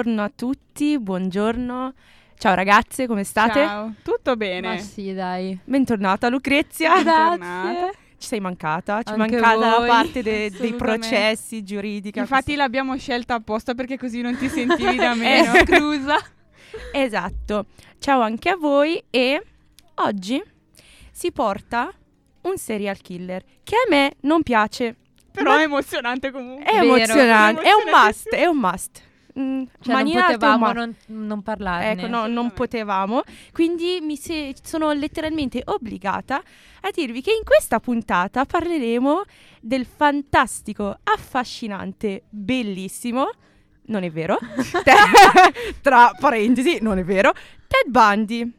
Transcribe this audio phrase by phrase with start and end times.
[0.00, 1.92] Buongiorno a tutti, buongiorno.
[2.38, 3.64] Ciao ragazze, come state?
[3.64, 4.68] Ciao, tutto bene?
[4.74, 5.58] Ma sì, dai.
[5.64, 6.94] Bentornata Lucrezia.
[7.02, 7.90] Bentornata.
[8.16, 9.88] Ci sei mancata, ci è mancata voi.
[9.88, 12.16] la parte de- dei processi giuridici.
[12.16, 15.52] Infatti l'abbiamo scelta apposta perché così non ti sentivi da Eh, meno.
[15.54, 16.16] esclusa.
[16.92, 17.66] esatto.
[17.98, 19.42] Ciao anche a voi e
[19.96, 20.40] oggi
[21.10, 21.92] si porta
[22.42, 24.94] un serial killer che a me non piace.
[25.32, 26.64] Però Ma è emozionante comunque.
[26.64, 28.06] è vero, emozionante, è un emozionante.
[28.06, 29.06] must, è un must.
[29.38, 30.76] Mm, Cioè, non manierato è un potevamo must.
[31.06, 31.90] non, non parlarne.
[31.92, 33.22] Ecco, no, non potevamo.
[33.52, 36.36] Quindi mi se- sono letteralmente obbligata
[36.82, 39.22] a dirvi che in questa puntata parleremo
[39.60, 43.30] del fantastico, affascinante, bellissimo.
[43.86, 44.38] Non è vero?
[45.80, 47.32] Tra parentesi, non è vero.
[47.66, 48.52] Ted Bundy.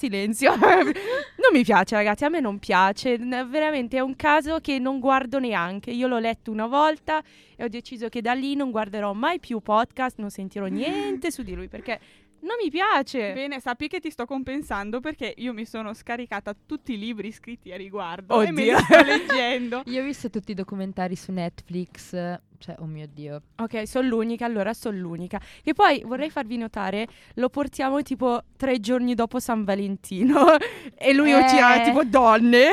[0.00, 0.56] Silenzio.
[0.56, 2.24] non mi piace, ragazzi.
[2.24, 3.18] A me non piace.
[3.18, 5.90] Veramente è un caso che non guardo neanche.
[5.90, 7.22] Io l'ho letto una volta
[7.54, 11.42] e ho deciso che da lì non guarderò mai più podcast, non sentirò niente su
[11.42, 12.00] di lui perché
[12.40, 13.34] non mi piace.
[13.34, 17.70] Bene, sappi che ti sto compensando perché io mi sono scaricata tutti i libri scritti
[17.70, 18.84] a riguardo e me li Oddio.
[18.84, 19.82] sto leggendo.
[19.90, 22.14] Io ho visto tutti i documentari su Netflix.
[22.60, 23.40] Cioè, oh mio Dio.
[23.56, 25.40] Ok, sono l'unica, allora sono l'unica.
[25.62, 30.44] Che poi vorrei farvi notare, lo portiamo tipo tre giorni dopo San Valentino
[30.94, 31.82] e lui Eh.
[31.84, 32.66] tipo donne.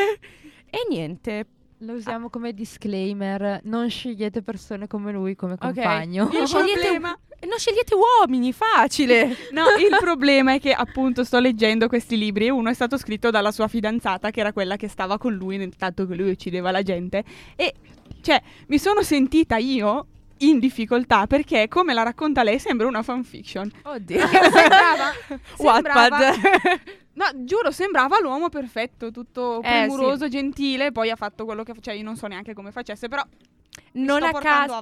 [0.69, 1.45] E niente.
[1.81, 3.61] Lo usiamo come disclaimer.
[3.63, 6.29] Non scegliete persone come lui come compagno.
[6.33, 7.17] Il scegliete- problema...
[7.39, 9.27] Non scegliete uomini, facile.
[9.53, 13.29] No, il problema è che appunto sto leggendo questi libri e uno è stato scritto
[13.29, 16.71] dalla sua fidanzata che era quella che stava con lui nel tanto che lui uccideva
[16.71, 17.23] la gente
[17.55, 17.73] e
[18.21, 20.07] cioè mi sono sentita io
[20.39, 23.71] in difficoltà perché come la racconta lei sembra una fanfiction.
[23.83, 24.27] Oddio.
[24.27, 25.11] sembrava,
[25.55, 26.31] sembrava
[27.17, 31.97] No, giuro, sembrava l'uomo perfetto, tutto Eh, premuroso, gentile, poi ha fatto quello che faceva,
[31.97, 33.23] io non so neanche come facesse, però
[33.93, 34.79] non, a caso,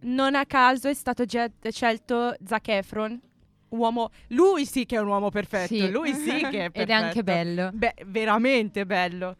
[0.00, 3.18] non a caso è stato ge- scelto Zac Efron.
[3.70, 5.74] Uomo, lui sì che è un uomo perfetto.
[5.74, 5.90] Sì.
[5.90, 6.80] Lui sì che è perfetto.
[6.80, 7.70] Ed è anche bello.
[7.72, 9.36] Beh, veramente bello.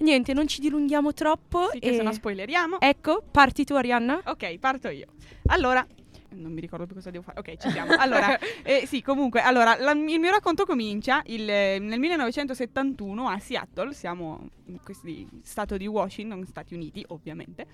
[0.00, 1.68] Niente, non ci dilunghiamo troppo.
[1.72, 2.80] Sì, e- se no spoileriamo.
[2.80, 4.20] Ecco, parti tu Arianna.
[4.26, 5.06] Ok, parto io.
[5.46, 5.86] Allora,
[6.30, 7.38] non mi ricordo più cosa devo fare.
[7.38, 7.94] Ok, ci siamo.
[7.96, 13.92] Allora, eh, sì, comunque, allora, la- il mio racconto comincia il- nel 1971 a Seattle,
[13.92, 15.06] siamo in questo
[15.42, 17.66] stato di Washington, Stati Uniti, ovviamente.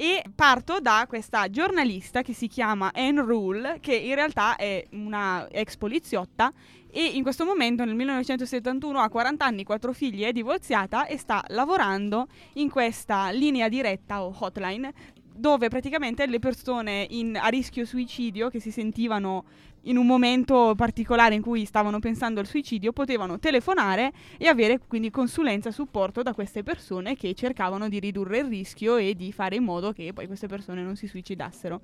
[0.00, 5.48] E parto da questa giornalista che si chiama Anne Rule, che in realtà è una
[5.50, 6.52] ex poliziotta
[6.88, 11.42] e in questo momento nel 1971 ha 40 anni, 4 figli, è divorziata e sta
[11.48, 14.92] lavorando in questa linea diretta o hotline
[15.38, 19.44] dove praticamente le persone in- a rischio suicidio che si sentivano
[19.82, 25.10] in un momento particolare in cui stavano pensando al suicidio potevano telefonare e avere quindi
[25.10, 29.56] consulenza e supporto da queste persone che cercavano di ridurre il rischio e di fare
[29.56, 31.80] in modo che poi queste persone non si suicidassero.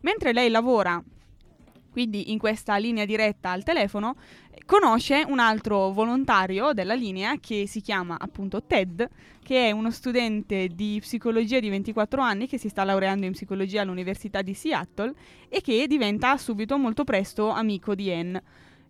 [0.00, 1.02] Mentre lei lavora
[1.94, 4.16] quindi in questa linea diretta al telefono,
[4.66, 9.08] conosce un altro volontario della linea che si chiama appunto Ted,
[9.44, 13.82] che è uno studente di psicologia di 24 anni che si sta laureando in psicologia
[13.82, 15.14] all'Università di Seattle
[15.48, 18.42] e che diventa subito molto presto amico di Anne.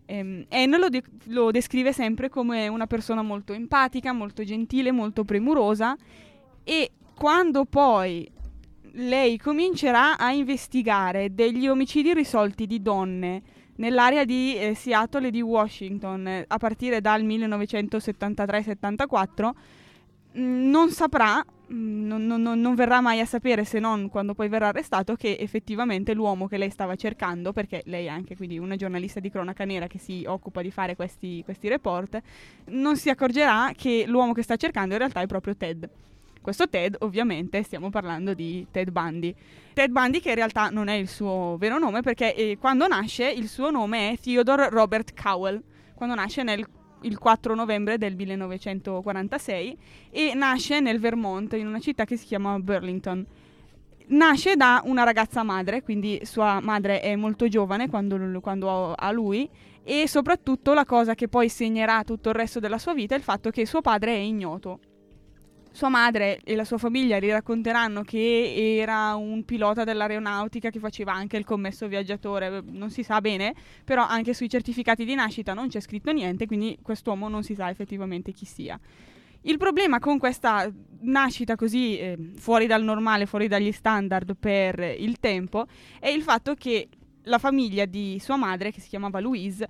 [0.07, 5.23] Ehm, Anne lo, de- lo descrive sempre come una persona molto empatica, molto gentile, molto
[5.23, 5.95] premurosa
[6.63, 8.27] e quando poi
[8.97, 13.41] lei comincerà a investigare degli omicidi risolti di donne
[13.77, 19.49] nell'area di eh, Seattle e di Washington eh, a partire dal 1973-74
[20.31, 24.47] mh, non saprà, non, non- non- non verrà mai a sapere se non quando poi
[24.47, 28.77] verrà arrestato che effettivamente l'uomo che lei stava cercando, perché lei è anche quindi una
[28.77, 32.17] giornalista di cronaca nera che si occupa di fare questi, questi report,
[32.67, 35.89] non si accorgerà che l'uomo che sta cercando in realtà è proprio Ted.
[36.45, 39.33] Questo Ted, ovviamente, stiamo parlando di Ted Bundy.
[39.73, 43.27] Ted Bundy, che in realtà non è il suo vero nome, perché eh, quando nasce
[43.27, 45.59] il suo nome è Theodore Robert Cowell.
[45.95, 46.63] Quando nasce nel
[47.01, 49.77] il 4 novembre del 1946
[50.11, 53.25] e nasce nel Vermont, in una città che si chiama Burlington.
[54.09, 59.49] Nasce da una ragazza madre, quindi sua madre è molto giovane quando, quando ha lui,
[59.83, 63.23] e soprattutto la cosa che poi segnerà tutto il resto della sua vita è il
[63.23, 64.79] fatto che suo padre è ignoto.
[65.75, 71.11] Sua madre e la sua famiglia gli racconteranno che era un pilota dell'aeronautica che faceva
[71.11, 75.67] anche il commesso viaggiatore, non si sa bene, però anche sui certificati di nascita non
[75.67, 78.79] c'è scritto niente, quindi quest'uomo non si sa effettivamente chi sia.
[79.41, 85.19] Il problema con questa nascita così eh, fuori dal normale, fuori dagli standard per il
[85.19, 85.65] tempo,
[85.99, 86.87] è il fatto che
[87.23, 89.67] la famiglia di sua madre, che si chiamava Louise,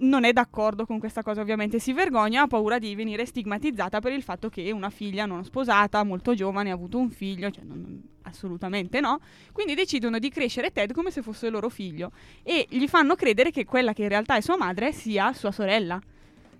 [0.00, 4.12] non è d'accordo con questa cosa, ovviamente si vergogna, ha paura di venire stigmatizzata per
[4.12, 8.02] il fatto che una figlia non sposata, molto giovane, ha avuto un figlio, cioè non-
[8.22, 9.20] assolutamente no.
[9.52, 12.12] Quindi decidono di crescere Ted come se fosse loro figlio
[12.42, 16.00] e gli fanno credere che quella che in realtà è sua madre sia sua sorella.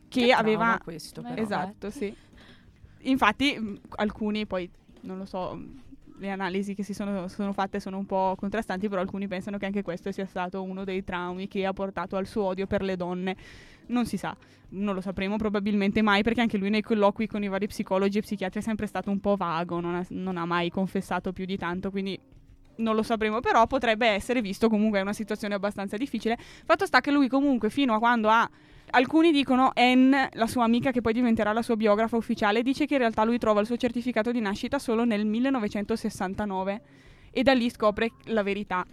[0.08, 0.80] Che, Che aveva.
[0.82, 2.14] questo, però, esatto, sì.
[3.02, 4.68] Infatti, mh, alcuni poi,
[5.02, 5.60] non lo so,
[6.18, 9.66] le analisi che si sono, sono fatte sono un po' contrastanti, però alcuni pensano che
[9.66, 12.96] anche questo sia stato uno dei traumi che ha portato al suo odio per le
[12.96, 13.36] donne.
[13.86, 14.36] Non si sa,
[14.70, 18.22] non lo sapremo probabilmente mai, perché anche lui nei colloqui con i vari psicologi e
[18.22, 21.56] psichiatri è sempre stato un po' vago, non ha, non ha mai confessato più di
[21.56, 22.18] tanto, quindi
[22.76, 26.36] non lo sapremo, però potrebbe essere visto comunque è una situazione abbastanza difficile.
[26.38, 28.48] Fatto sta che lui comunque fino a quando ha
[28.90, 32.94] Alcuni dicono Anne, la sua amica che poi diventerà la sua biografa ufficiale, dice che
[32.94, 36.80] in realtà lui trova il suo certificato di nascita solo nel 1969
[37.30, 38.86] e da lì scopre la verità.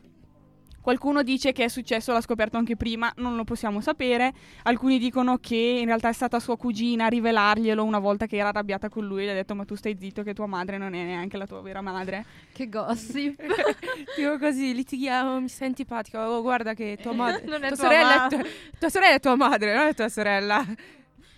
[0.86, 4.32] Qualcuno dice che è successo, l'ha scoperto anche prima, non lo possiamo sapere.
[4.66, 8.50] Alcuni dicono che in realtà è stata sua cugina a rivelarglielo una volta che era
[8.50, 10.94] arrabbiata con lui e gli ha detto ma tu stai zitto che tua madre non
[10.94, 12.24] è neanche la tua vera madre.
[12.54, 13.42] Che gossip.
[14.16, 16.30] Tipo così, litighiamo, mi sei antipatica.
[16.30, 17.46] Oh, guarda che tua madre.
[17.46, 18.44] Non è tua, tua sorella ma- tua,
[18.78, 20.66] tua sorella è tua madre, non è tua sorella.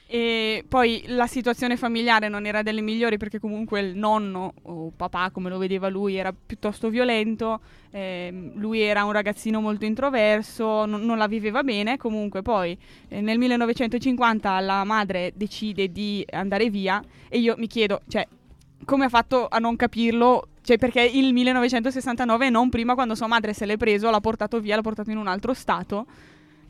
[0.10, 5.32] E poi la situazione familiare non era delle migliori perché comunque il nonno o papà,
[5.32, 7.60] come lo vedeva lui, era piuttosto violento.
[7.92, 11.98] ehm, lui era un ragazzino molto introverso, non, non la viveva bene.
[11.98, 12.78] Comunque poi
[13.10, 18.26] eh, nel 1950 la madre decide di andare via e io mi chiedo, cioè,
[18.86, 20.48] come ha fatto a non capirlo?
[20.62, 24.62] Cioè, perché il 1969 e non prima quando sua madre se l'è preso, l'ha portato
[24.62, 26.06] via, l'ha portato in un altro stato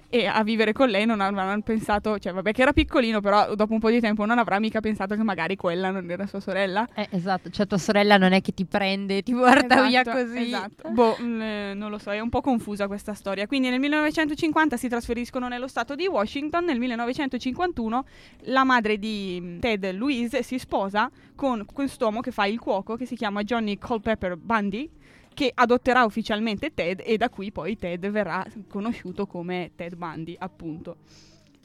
[0.09, 3.73] e a vivere con lei non avranno pensato, cioè vabbè che era piccolino, però dopo
[3.73, 6.87] un po' di tempo non avrà mica pensato che magari quella non era sua sorella.
[6.95, 10.43] Eh, esatto, cioè tua sorella non è che ti prende, ti porta via Esatto, così.
[10.43, 10.89] Esatto.
[10.89, 13.47] Boh, mm, eh, non lo so, è un po' confusa questa storia.
[13.47, 18.05] Quindi nel 1950 si trasferiscono nello stato di Washington, nel 1951
[18.45, 23.05] la madre di mm, Ted, Louise, si sposa con quest'uomo che fa il cuoco, che
[23.05, 24.89] si chiama Johnny Culpepper Bundy,
[25.37, 30.97] che adotterà ufficialmente Ted e da qui poi Ted verrà conosciuto come Ted Bundy, appunto.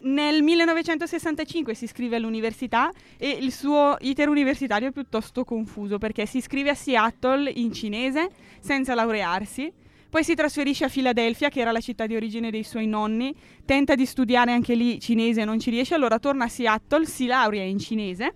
[0.01, 6.37] Nel 1965 si iscrive all'università e il suo iter universitario è piuttosto confuso perché si
[6.37, 8.29] iscrive a Seattle in cinese
[8.61, 9.73] senza laurearsi,
[10.11, 13.35] poi si trasferisce a Filadelfia, che era la città di origine dei suoi nonni,
[13.65, 17.25] tenta di studiare anche lì cinese e non ci riesce, allora torna a Seattle, si
[17.25, 18.35] laurea in cinese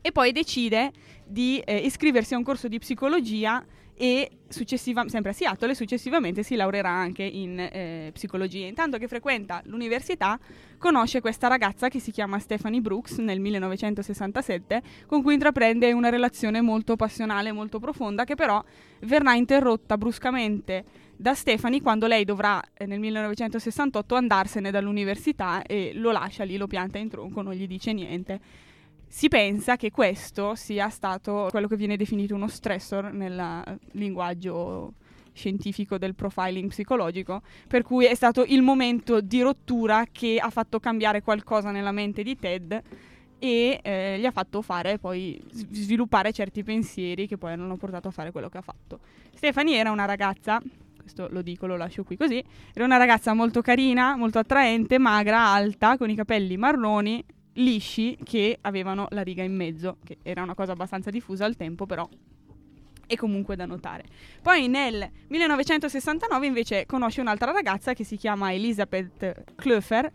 [0.00, 0.92] e poi decide
[1.26, 3.64] di eh, iscriversi a un corso di psicologia
[4.02, 8.66] e successiva- sempre a Seattle e successivamente si laureerà anche in eh, psicologia.
[8.66, 10.38] Intanto che frequenta l'università
[10.78, 16.62] conosce questa ragazza che si chiama Stephanie Brooks nel 1967 con cui intraprende una relazione
[16.62, 18.64] molto passionale, molto profonda che però
[19.00, 26.10] verrà interrotta bruscamente da Stephanie quando lei dovrà eh, nel 1968 andarsene dall'università e lo
[26.10, 28.40] lascia lì, lo pianta in tronco, non gli dice niente.
[29.12, 34.92] Si pensa che questo sia stato quello che viene definito uno stressor nel linguaggio
[35.32, 40.78] scientifico del profiling psicologico, per cui è stato il momento di rottura che ha fatto
[40.78, 42.82] cambiare qualcosa nella mente di Ted
[43.40, 48.12] e eh, gli ha fatto fare poi sviluppare certi pensieri che poi hanno portato a
[48.12, 49.00] fare quello che ha fatto.
[49.34, 50.62] Stephanie era una ragazza,
[51.00, 52.42] questo lo dico, lo lascio qui così,
[52.72, 58.58] era una ragazza molto carina, molto attraente, magra, alta, con i capelli marroni, lisci che
[58.60, 62.08] avevano la riga in mezzo, che era una cosa abbastanza diffusa al tempo, però
[63.06, 64.04] è comunque da notare.
[64.40, 70.08] Poi nel 1969 invece conosce un'altra ragazza che si chiama Elizabeth Klöfer,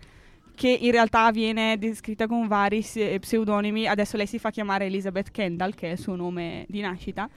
[0.55, 5.29] che in realtà viene descritta con vari se- pseudonimi, adesso lei si fa chiamare Elizabeth
[5.31, 7.29] Kendall, che è il suo nome di nascita,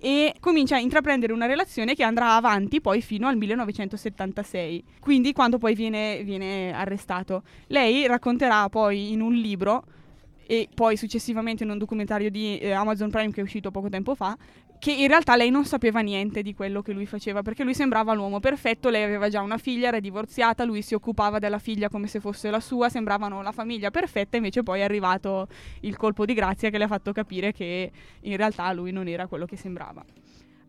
[0.00, 5.58] e comincia a intraprendere una relazione che andrà avanti poi fino al 1976, quindi quando
[5.58, 7.42] poi viene, viene arrestato.
[7.66, 9.84] Lei racconterà poi in un libro
[10.50, 14.16] e poi successivamente in un documentario di eh, Amazon Prime che è uscito poco tempo
[14.16, 14.36] fa,
[14.80, 18.14] che in realtà lei non sapeva niente di quello che lui faceva, perché lui sembrava
[18.14, 22.08] l'uomo perfetto, lei aveva già una figlia, era divorziata, lui si occupava della figlia come
[22.08, 25.46] se fosse la sua, sembravano la famiglia perfetta, invece poi è arrivato
[25.82, 27.92] il colpo di grazia che le ha fatto capire che
[28.22, 30.04] in realtà lui non era quello che sembrava.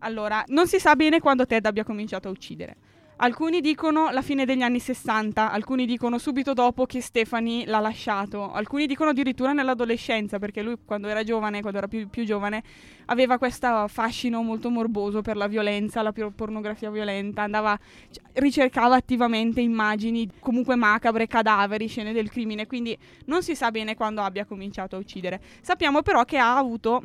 [0.03, 2.75] Allora, non si sa bene quando Ted abbia cominciato a uccidere.
[3.23, 8.51] Alcuni dicono la fine degli anni 60, alcuni dicono subito dopo che Stephanie l'ha lasciato,
[8.51, 12.63] alcuni dicono addirittura nell'adolescenza, perché lui quando era giovane, quando era più, più giovane,
[13.05, 17.77] aveva questo fascino molto morboso per la violenza, la pornografia violenta, andava,
[18.09, 23.93] cioè, ricercava attivamente immagini comunque macabre, cadaveri, scene del crimine, quindi non si sa bene
[23.93, 25.39] quando abbia cominciato a uccidere.
[25.61, 27.03] Sappiamo però che ha avuto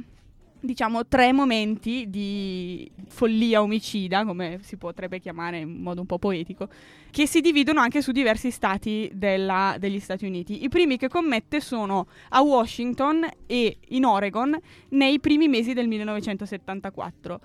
[0.61, 6.69] diciamo, tre momenti di follia omicida, come si potrebbe chiamare in modo un po' poetico,
[7.11, 10.65] che si dividono anche su diversi stati della, degli Stati Uniti.
[10.65, 14.59] I primi che commette sono a Washington e in Oregon
[14.91, 17.41] nei primi mesi del 1974.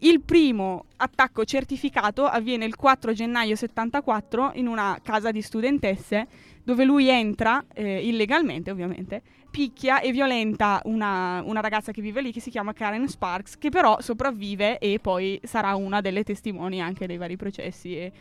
[0.00, 6.26] Il primo attacco certificato avviene il 4 gennaio 74 in una casa di studentesse
[6.62, 9.22] dove lui entra, eh, illegalmente ovviamente,
[9.56, 13.70] picchia e violenta una, una, ragazza che vive lì che si chiama Karen Sparks, che
[13.70, 18.12] però sopravvive e poi sarà una delle testimoni anche dei vari processi e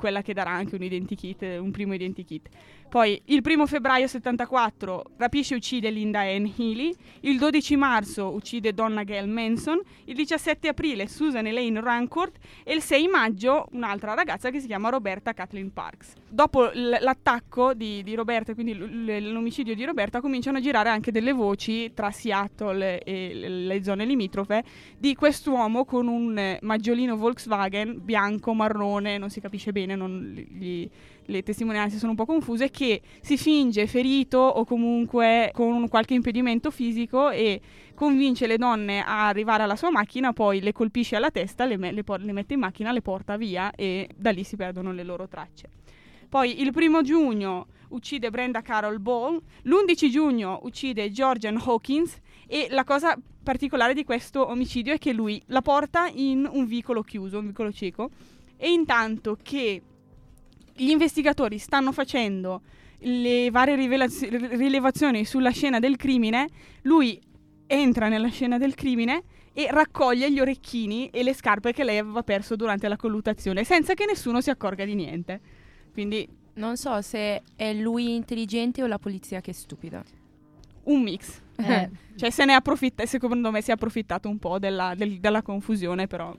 [0.00, 2.48] quella che darà anche un identikit, un primo identikit.
[2.88, 8.74] Poi il primo febbraio 74 rapisce e uccide Linda Ann Healy, il 12 marzo uccide
[8.74, 14.50] Donna Gail Manson, il 17 aprile Susan Elaine Rancourt e il 6 maggio un'altra ragazza
[14.50, 16.14] che si chiama Roberta Kathleen Parks.
[16.28, 21.12] Dopo l- l'attacco di, di Roberta, quindi l- l'omicidio di Roberta, cominciano a girare anche
[21.12, 24.64] delle voci tra Seattle e l- le zone limitrofe
[24.98, 30.88] di quest'uomo con un maggiolino Volkswagen bianco, marrone, non si capisce bene, non gli
[31.30, 36.70] le testimonianze sono un po' confuse, che si finge ferito o comunque con qualche impedimento
[36.70, 37.60] fisico e
[37.94, 41.92] convince le donne a arrivare alla sua macchina, poi le colpisce alla testa, le, me-
[41.92, 45.04] le, por- le mette in macchina, le porta via e da lì si perdono le
[45.04, 45.70] loro tracce.
[46.28, 52.84] Poi il primo giugno uccide Brenda Carol Ball, l'11 giugno uccide Georgian Hawkins e la
[52.84, 57.46] cosa particolare di questo omicidio è che lui la porta in un vicolo chiuso, un
[57.48, 58.10] vicolo cieco,
[58.62, 59.80] e intanto che
[60.76, 62.60] gli investigatori stanno facendo
[62.98, 66.46] le varie rivelaz- rilevazioni sulla scena del crimine,
[66.82, 67.18] lui
[67.66, 69.22] entra nella scena del crimine
[69.54, 73.94] e raccoglie gli orecchini e le scarpe che lei aveva perso durante la colluttazione, senza
[73.94, 75.40] che nessuno si accorga di niente.
[75.90, 80.04] Quindi non so se è lui intelligente o la polizia che è stupida.
[80.84, 81.40] Un mix.
[81.56, 81.88] Eh.
[82.14, 86.06] cioè se ne approfitta, secondo me si è approfittato un po' della, del, della confusione,
[86.06, 86.36] però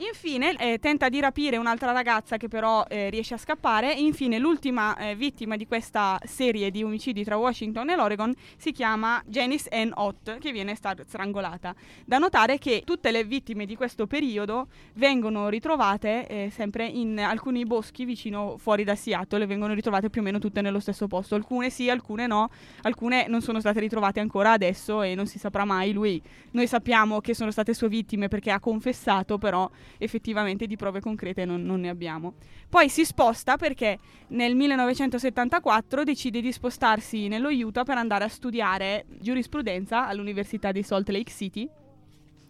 [0.00, 3.94] Infine eh, tenta di rapire un'altra ragazza che però eh, riesce a scappare.
[3.94, 8.72] E infine l'ultima eh, vittima di questa serie di omicidi tra Washington e l'Oregon si
[8.72, 11.74] chiama Janice Ann Ott che viene star- strangolata.
[12.06, 17.66] Da notare che tutte le vittime di questo periodo vengono ritrovate eh, sempre in alcuni
[17.66, 21.34] boschi vicino fuori da Seattle, vengono ritrovate più o meno tutte nello stesso posto.
[21.34, 22.48] Alcune sì, alcune no,
[22.82, 25.92] alcune non sono state ritrovate ancora adesso e non si saprà mai.
[25.92, 29.68] Lui, noi sappiamo che sono state sue vittime perché ha confessato, però
[29.98, 32.34] effettivamente di prove concrete non, non ne abbiamo.
[32.68, 39.06] Poi si sposta perché nel 1974 decide di spostarsi nello Utah per andare a studiare
[39.18, 41.68] giurisprudenza all'Università di Salt Lake City.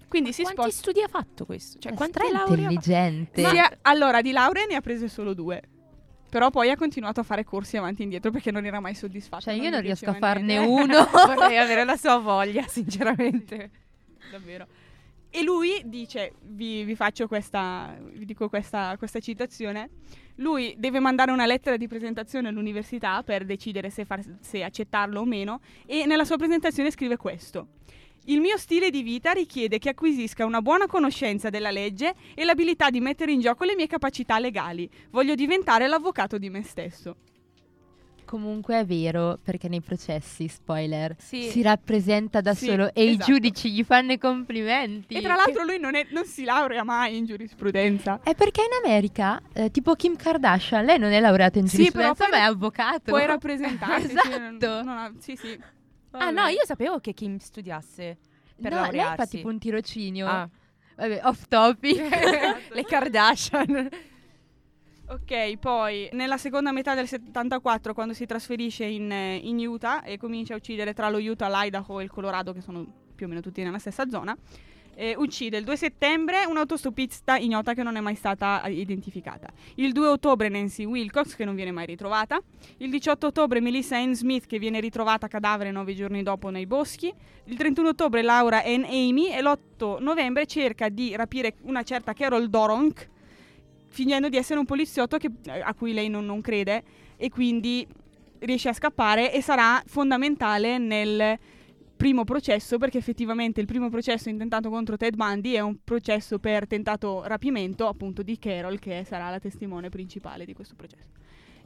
[0.08, 0.82] Quindi Ma si quanti sposta.
[0.82, 1.78] studi ha fatto questo?
[1.78, 3.48] Cioè, È quante lauree ha intelligente.
[3.48, 5.62] Sì, eh, allora, di laurea ne ha prese solo due.
[6.28, 9.42] Però poi ha continuato a fare corsi avanti e indietro perché non era mai soddisfatto.
[9.44, 10.68] Cioè, io gli non riesco a farne niente.
[10.68, 11.08] uno.
[11.34, 13.70] Vorrei avere la sua voglia, sinceramente.
[14.30, 14.66] Davvero.
[15.32, 19.90] E lui dice, vi, vi faccio questa, vi dico questa, questa citazione,
[20.36, 25.24] lui deve mandare una lettera di presentazione all'università per decidere se, far- se accettarlo o
[25.24, 27.68] meno e nella sua presentazione scrive questo.
[28.24, 32.90] Il mio stile di vita richiede che acquisisca una buona conoscenza della legge e l'abilità
[32.90, 34.90] di mettere in gioco le mie capacità legali.
[35.10, 37.16] Voglio diventare l'avvocato di me stesso.
[38.30, 41.48] Comunque è vero, perché nei processi, spoiler, Sì.
[41.50, 43.28] si rappresenta da Sì, solo e esatto.
[43.28, 45.14] i giudici gli fanno i complimenti.
[45.16, 48.20] E tra l'altro lui non, è- non si laurea mai in giurisprudenza.
[48.22, 52.26] È perché in America, eh, tipo Kim Kardashian, lei non è laureata in Sì, giurisprudenza,
[52.26, 53.00] però ma è avvocato.
[53.10, 54.08] Puoi rappresentarsi.
[54.10, 54.82] sì, non- esatto.
[54.84, 55.60] non sì, sì.
[56.12, 58.16] Ah, no, io sapevo che Kim studiasse
[58.62, 59.36] per no, lei fa laurearsi.
[59.38, 60.26] tipo un tirocinio.
[60.28, 60.48] Ah.
[60.94, 61.98] Vabbè, off topic.
[62.74, 63.88] Le Kardashian.
[65.10, 70.16] Ok, poi nella seconda metà del 74, quando si trasferisce in, eh, in Utah e
[70.16, 72.86] comincia a uccidere tra lo Utah, l'Idaho e il Colorado, che sono
[73.16, 74.36] più o meno tutti nella stessa zona,
[74.94, 79.48] eh, uccide il 2 settembre un'autostopista ignota che non è mai stata eh, identificata.
[79.74, 82.38] Il 2 ottobre Nancy Wilcox, che non viene mai ritrovata.
[82.76, 87.12] Il 18 ottobre Melissa Ann Smith, che viene ritrovata cadavere nove giorni dopo nei boschi.
[87.46, 92.48] Il 31 ottobre Laura Ann Amy e l'8 novembre cerca di rapire una certa Carol
[92.48, 93.08] Doronk,
[93.90, 95.30] fingendo di essere un poliziotto che-
[95.62, 96.82] a cui lei non, non crede
[97.16, 97.86] e quindi
[98.40, 101.38] riesce a scappare e sarà fondamentale nel
[101.96, 106.66] primo processo perché effettivamente il primo processo intentato contro Ted Bundy è un processo per
[106.66, 111.18] tentato rapimento appunto di Carol che sarà la testimone principale di questo processo.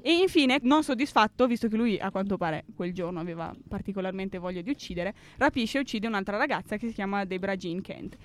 [0.07, 4.61] E infine, non soddisfatto, visto che lui a quanto pare quel giorno aveva particolarmente voglia
[4.61, 8.19] di uccidere, rapisce e uccide un'altra ragazza che si chiama Debra Jean Kent.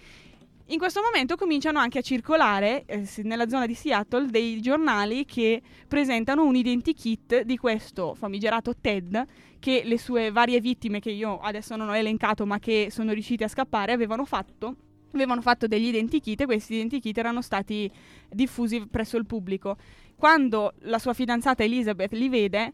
[0.71, 5.63] In questo momento cominciano anche a circolare eh, nella zona di Seattle dei giornali che
[5.88, 9.25] presentano un identikit di questo famigerato Ted
[9.57, 13.43] che le sue varie vittime che io adesso non ho elencato ma che sono riusciti
[13.43, 14.75] a scappare avevano fatto.
[15.11, 17.89] Avevano fatto degli identikit e questi identikit erano stati
[18.29, 19.75] diffusi presso il pubblico.
[20.15, 22.73] Quando la sua fidanzata Elizabeth li vede,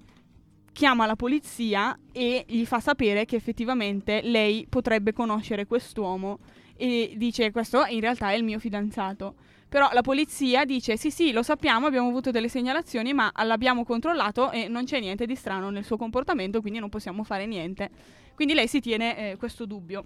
[0.74, 6.40] chiama la polizia e gli fa sapere che effettivamente lei potrebbe conoscere quest'uomo
[6.78, 9.36] e dice questo in realtà è il mio fidanzato.
[9.68, 14.52] Però la polizia dice sì sì lo sappiamo, abbiamo avuto delle segnalazioni ma l'abbiamo controllato
[14.52, 17.90] e non c'è niente di strano nel suo comportamento quindi non possiamo fare niente.
[18.36, 20.04] Quindi lei si tiene eh, questo dubbio.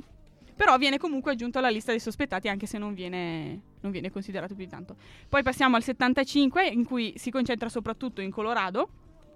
[0.55, 4.55] Però viene comunque aggiunto alla lista dei sospettati anche se non viene, non viene considerato
[4.55, 4.95] più di tanto.
[5.27, 8.89] Poi passiamo al 75 in cui si concentra soprattutto in Colorado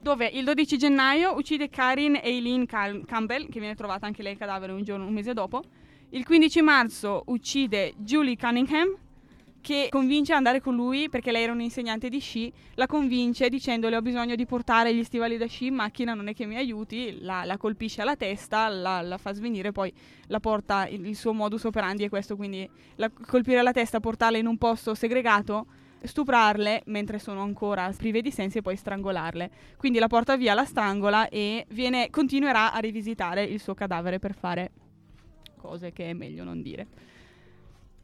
[0.04, 4.84] dove il 12 gennaio uccide Karin Eileen Campbell, che viene trovata anche lei cadavere un
[4.84, 5.64] giorno, un mese dopo.
[6.14, 8.96] Il 15 marzo uccide Julie Cunningham,
[9.62, 13.96] che convince ad andare con lui perché lei era un'insegnante di sci, la convince dicendole
[13.96, 17.18] ho bisogno di portare gli stivali da sci in macchina, non è che mi aiuti,
[17.22, 19.92] la, la colpisce alla testa, la, la, fa svenire, poi
[20.28, 24.38] la porta, il, il suo modus operandi è questo, quindi la, colpire alla testa, portarla
[24.38, 25.66] in un posto segregato,
[26.04, 29.50] stuprarle mentre sono ancora prive di sensi e poi strangolarle.
[29.78, 34.36] Quindi la porta via, la strangola e viene, continuerà a rivisitare il suo cadavere per
[34.36, 34.72] fare
[35.64, 36.88] cose che è meglio non dire.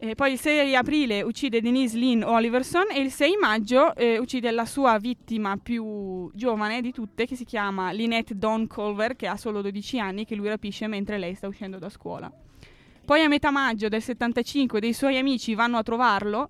[0.01, 4.49] E poi il 6 aprile uccide Denise Lynn Oliverson e il 6 maggio eh, uccide
[4.51, 9.35] la sua vittima più giovane di tutte che si chiama Lynette Dawn Culver che ha
[9.35, 12.31] solo 12 anni che lui rapisce mentre lei sta uscendo da scuola.
[13.03, 16.49] Poi a metà maggio del 75 dei suoi amici vanno a trovarlo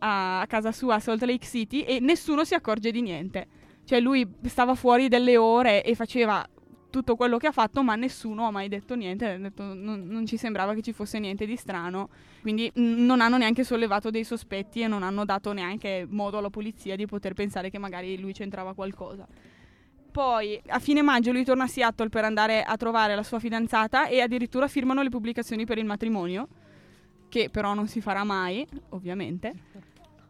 [0.00, 3.46] a casa sua a Salt Lake City e nessuno si accorge di niente.
[3.84, 6.44] Cioè lui stava fuori delle ore e faceva
[6.98, 10.36] tutto quello che ha fatto, ma nessuno ha mai detto niente, detto, non, non, ci
[10.36, 12.08] sembrava che ci fosse niente di strano,
[12.40, 16.50] quindi n- non hanno neanche sollevato dei sospetti e non hanno dato neanche modo alla
[16.50, 19.26] polizia di poter pensare che magari lui c'entrava qualcosa.
[20.10, 24.08] Poi a fine maggio lui torna a Seattle per andare a trovare la sua fidanzata
[24.08, 26.48] e addirittura firmano le pubblicazioni per il matrimonio,
[27.28, 29.54] che però non si farà mai, ovviamente.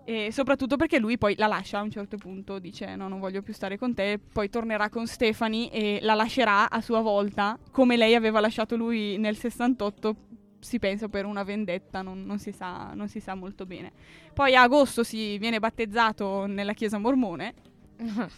[0.08, 3.42] E soprattutto perché lui poi la lascia a un certo punto, dice no, non voglio
[3.42, 7.94] più stare con te, poi tornerà con Stephanie e la lascerà a sua volta, come
[7.98, 10.16] lei aveva lasciato lui nel 68,
[10.60, 13.92] si pensa per una vendetta, non, non, si, sa, non si sa molto bene.
[14.32, 17.52] Poi a agosto si viene battezzato nella chiesa mormone,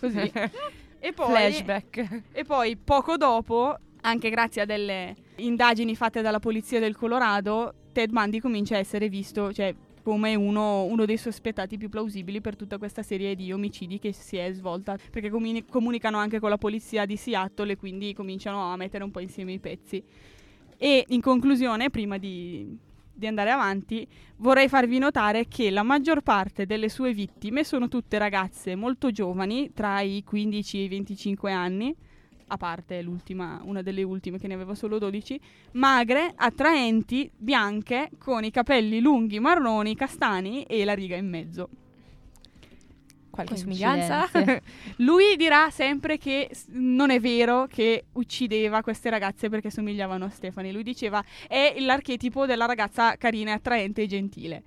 [0.00, 0.18] così.
[0.98, 2.22] e, poi, Flashback.
[2.32, 8.10] e poi poco dopo, anche grazie a delle indagini fatte dalla polizia del Colorado, Ted
[8.10, 9.72] Bundy comincia a essere visto, cioè
[10.10, 14.36] come uno, uno, dei sospettati più plausibili per tutta questa serie di omicidi che si
[14.36, 18.76] è svolta, perché comuni- comunicano anche con la polizia di Seattle e quindi cominciano a
[18.76, 20.02] mettere un po' insieme i pezzi.
[20.76, 22.76] E in conclusione, prima di,
[23.12, 24.04] di andare avanti,
[24.38, 29.70] vorrei farvi notare che la maggior parte delle sue vittime sono tutte ragazze molto giovani,
[29.72, 31.94] tra i 15 e i 25 anni,
[32.52, 35.40] a parte l'ultima, una delle ultime che ne aveva solo 12,
[35.72, 41.68] magre, attraenti, bianche, con i capelli lunghi, marroni, castani e la riga in mezzo.
[43.30, 44.28] Qualche somiglianza?
[44.98, 50.72] Lui dirà sempre che non è vero che uccideva queste ragazze perché somigliavano a Stefani.
[50.72, 54.62] Lui diceva è l'archetipo della ragazza carina, attraente e gentile.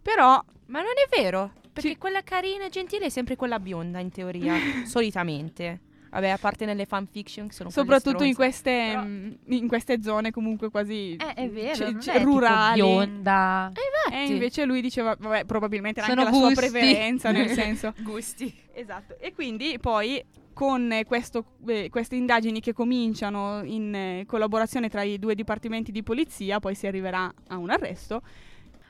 [0.00, 1.96] Però Ma non è vero, perché Sì.
[1.98, 4.54] quella carina e gentile è sempre quella bionda in teoria,
[4.86, 5.80] solitamente.
[6.16, 8.34] Vabbè, a parte nelle fanfiction che sono soprattutto in stronze.
[8.62, 12.80] queste, Però- mm, in queste zone comunque quasi Eh, è vero, c- c- è rurali.
[12.80, 13.70] bionda.
[13.74, 14.32] E Infatti.
[14.32, 16.70] invece lui diceva, vabbè, probabilmente era Sono anche la sua gusti.
[16.70, 17.92] preferenza, nel senso.
[18.00, 18.54] gusti.
[18.72, 19.18] Esatto.
[19.20, 20.24] E quindi poi
[20.54, 25.92] con eh, questo- eh, queste indagini che cominciano in eh, collaborazione tra i due dipartimenti
[25.92, 28.22] di polizia, poi si arriverà a un arresto.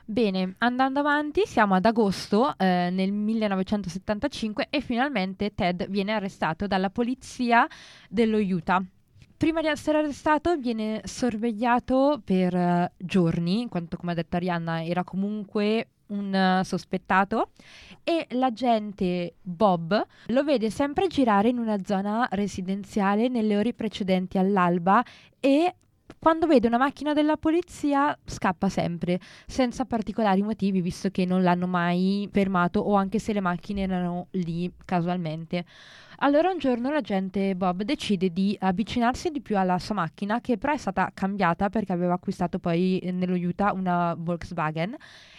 [0.09, 6.89] Bene, andando avanti, siamo ad agosto eh, nel 1975 e finalmente Ted viene arrestato dalla
[6.89, 7.67] polizia
[8.07, 8.81] dello Utah.
[9.35, 14.81] Prima di essere arrestato viene sorvegliato per eh, giorni, in quanto come ha detto Arianna
[14.81, 17.49] era comunque un eh, sospettato
[18.01, 25.03] e l'agente Bob lo vede sempre girare in una zona residenziale nelle ore precedenti all'alba
[25.41, 25.75] e
[26.19, 31.67] quando vede una macchina della polizia scappa sempre senza particolari motivi, visto che non l'hanno
[31.67, 35.65] mai fermato o anche se le macchine erano lì casualmente.
[36.19, 40.73] Allora un giorno l'agente Bob decide di avvicinarsi di più alla sua macchina, che però
[40.73, 44.95] è stata cambiata perché aveva acquistato poi eh, nello Utah una Volkswagen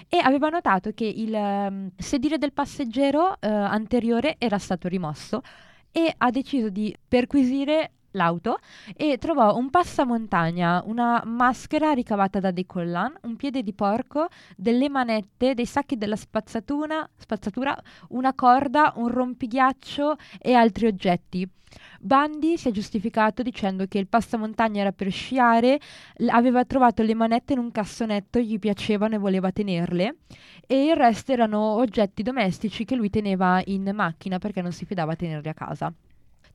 [0.09, 5.43] e aveva notato che il ehm, sedile del passeggero eh, anteriore era stato rimosso
[5.91, 8.59] e ha deciso di perquisire l'auto
[8.97, 14.89] e trovò un passamontagna, una maschera ricavata da dei collan, un piede di porco, delle
[14.89, 17.09] manette, dei sacchi della spazzatura,
[18.09, 21.49] una corda, un rompighiaccio e altri oggetti.
[22.01, 25.79] Bundy si è giustificato dicendo che il passamontagna era per sciare,
[26.17, 30.17] l- aveva trovato le manette in un cassonetto, gli piacevano e voleva tenerle,
[30.67, 35.13] e il resto erano oggetti domestici che lui teneva in macchina perché non si fidava
[35.13, 35.93] a tenerli a casa.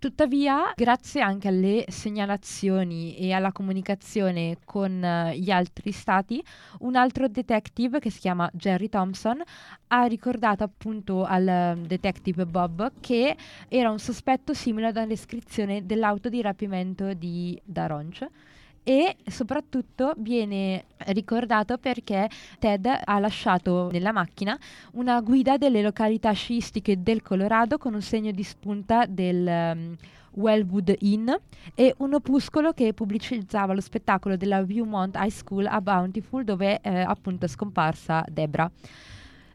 [0.04, 6.44] Tuttavia, grazie anche alle segnalazioni e alla comunicazione con eh, gli altri stati,
[6.80, 9.42] un altro detective che si chiama Jerry Thompson
[9.88, 13.38] ha ricordato appunto al eh, detective Bob che
[13.70, 18.28] era un sospetto simile alla descrizione dell'auto di rapimento di Daronch
[18.84, 24.58] e soprattutto viene ricordato perché Ted ha lasciato nella macchina
[24.94, 29.96] una guida delle località sciistiche del Colorado con un segno di spunta del um,
[30.34, 31.30] Wellwood Inn
[31.76, 37.00] e un opuscolo che pubblicizzava lo spettacolo della Viewmont High School a Bountiful dove eh,
[37.00, 38.70] appunto è scomparsa Debra.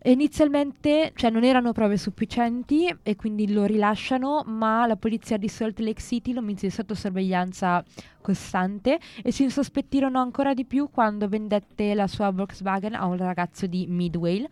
[0.05, 5.81] Inizialmente cioè, non erano prove sufficienti e quindi lo rilasciano, ma la polizia di Salt
[5.81, 7.85] Lake City lo mise sotto sorveglianza
[8.21, 13.67] costante e si insospettirono ancora di più quando vendette la sua Volkswagen a un ragazzo
[13.67, 14.47] di Midway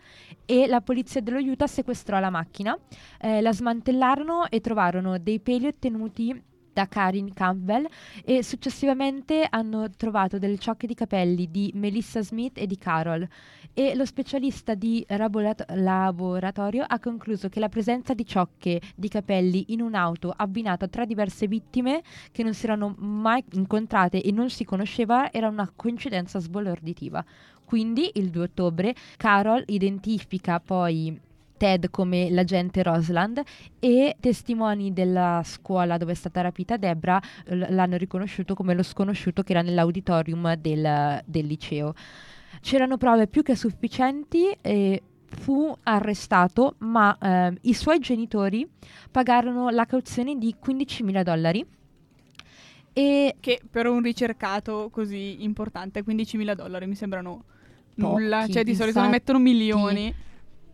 [0.45, 2.77] e la polizia dello Utah sequestrò la macchina,
[3.21, 6.43] eh, la smantellarono e trovarono dei peli ottenuti
[6.77, 7.87] da Karin Campbell
[8.23, 13.27] e successivamente hanno trovato delle ciocche di capelli di Melissa Smith e di Carol
[13.73, 19.65] e lo specialista di rabolat- laboratorio ha concluso che la presenza di ciocche di capelli
[19.69, 24.51] in un'auto abbinata a tre diverse vittime che non si erano mai incontrate e non
[24.51, 27.25] si conosceva era una coincidenza sbalorditiva.
[27.65, 31.25] Quindi il 2 ottobre Carol identifica poi
[31.57, 33.41] Ted come l'agente Rosland
[33.79, 39.51] e testimoni della scuola dove è stata rapita Debra l'hanno riconosciuto come lo sconosciuto che
[39.51, 41.93] era nell'auditorium del, del liceo.
[42.61, 48.67] C'erano prove più che sufficienti e fu arrestato, ma eh, i suoi genitori
[49.11, 51.65] pagarono la cauzione di 15.000 dollari.
[52.93, 57.43] E Che per un ricercato così importante, 15.000 dollari mi sembrano
[57.95, 58.39] nulla.
[58.39, 60.13] Pochi, Cioè, di solito ne mettono milioni.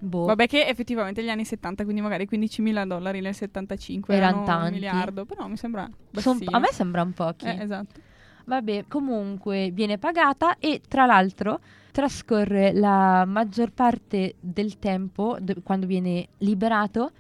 [0.04, 4.42] Boh, Vabbè, che effettivamente gli anni 70, quindi magari 15.000 dollari nel 75 Eran erano
[4.42, 4.72] un tanti.
[4.74, 5.26] miliardo.
[5.26, 5.90] Però mi sembra.
[6.14, 7.46] son- a me sembrano pochi.
[7.46, 8.00] Eh, esatto.
[8.46, 11.60] Vabbè, comunque viene pagata e tra l'altro
[11.92, 17.12] trascorre la maggior parte del tempo, d- quando viene liberato,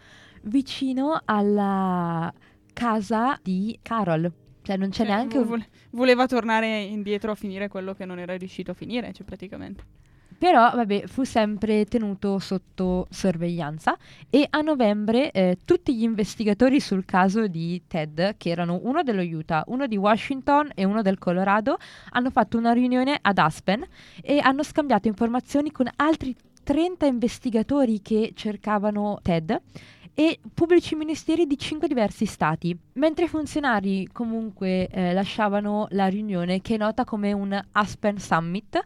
[0.43, 2.34] vicino alla
[2.74, 4.32] casa di Carol.
[4.63, 5.46] Cioè non c'è Cioè, neanche un...
[5.46, 9.84] vole- voleva tornare indietro a finire quello che non era riuscito a finire, cioè praticamente.
[10.43, 13.95] Però, vabbè, fu sempre tenuto sotto sorveglianza
[14.29, 19.21] e a novembre eh, tutti gli investigatori sul caso di Ted, che erano uno dello
[19.21, 21.77] Utah, uno di Washington e uno del Colorado,
[22.10, 23.88] hanno fatto una riunione ad Aspen
[24.21, 29.62] e hanno scambiato informazioni con altri 30 investigatori che cercavano Ted
[30.13, 36.62] e pubblici ministeri di cinque diversi stati, mentre i funzionari comunque eh, lasciavano la riunione
[36.62, 38.84] che è nota come un Aspen Summit,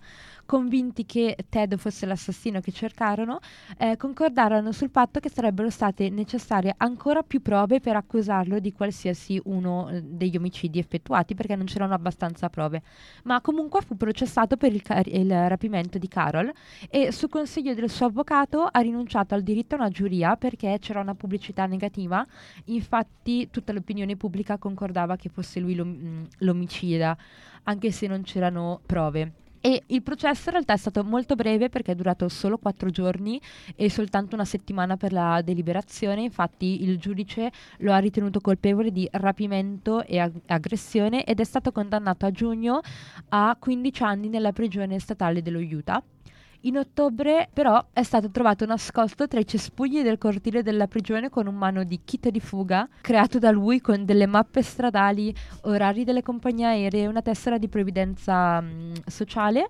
[0.47, 3.39] convinti che Ted fosse l'assassino che cercarono,
[3.77, 9.39] eh, concordarono sul fatto che sarebbero state necessarie ancora più prove per accusarlo di qualsiasi
[9.43, 12.81] uno eh, degli omicidi effettuati perché non c'erano abbastanza prove.
[13.25, 16.51] Ma comunque fu processato per il, car- il rapimento di Carol
[16.89, 21.01] e su consiglio del suo avvocato ha rinunciato al diritto a una giuria perché c'era
[21.01, 22.25] una pubblicità negativa.
[22.65, 27.17] Infatti tutta l'opinione pubblica concordava che fosse lui l'om- l'omicida,
[27.63, 29.45] anche se non c'erano prove.
[29.61, 33.39] E il processo in realtà è stato molto breve perché è durato solo quattro giorni
[33.75, 36.21] e soltanto una settimana per la deliberazione.
[36.21, 41.71] Infatti il giudice lo ha ritenuto colpevole di rapimento e ag- aggressione ed è stato
[41.71, 42.81] condannato a giugno
[43.29, 46.01] a 15 anni nella prigione statale dello Utah.
[46.61, 51.45] In ottobre però è stato trovato nascosto tra i cespugli del cortile della prigione con
[51.45, 56.23] un mano di kit di fuga creato da lui con delle mappe stradali, orari delle
[56.23, 59.69] compagnie aeree una tessera di previdenza mh, sociale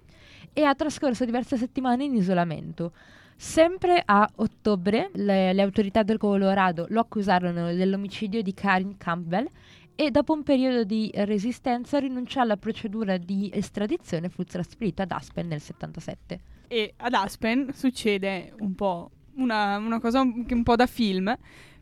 [0.54, 2.94] e ha trascorso diverse settimane in isolamento.
[3.36, 9.48] Sempre a ottobre le, le autorità del Colorado lo accusarono dell'omicidio di Karin Campbell
[9.94, 15.12] e dopo un periodo di resistenza rinunciò alla procedura di estradizione e fu trasferito ad
[15.12, 16.57] Aspen nel 77.
[16.68, 21.36] E ad Aspen succede un po' una, una cosa un, un po' da film,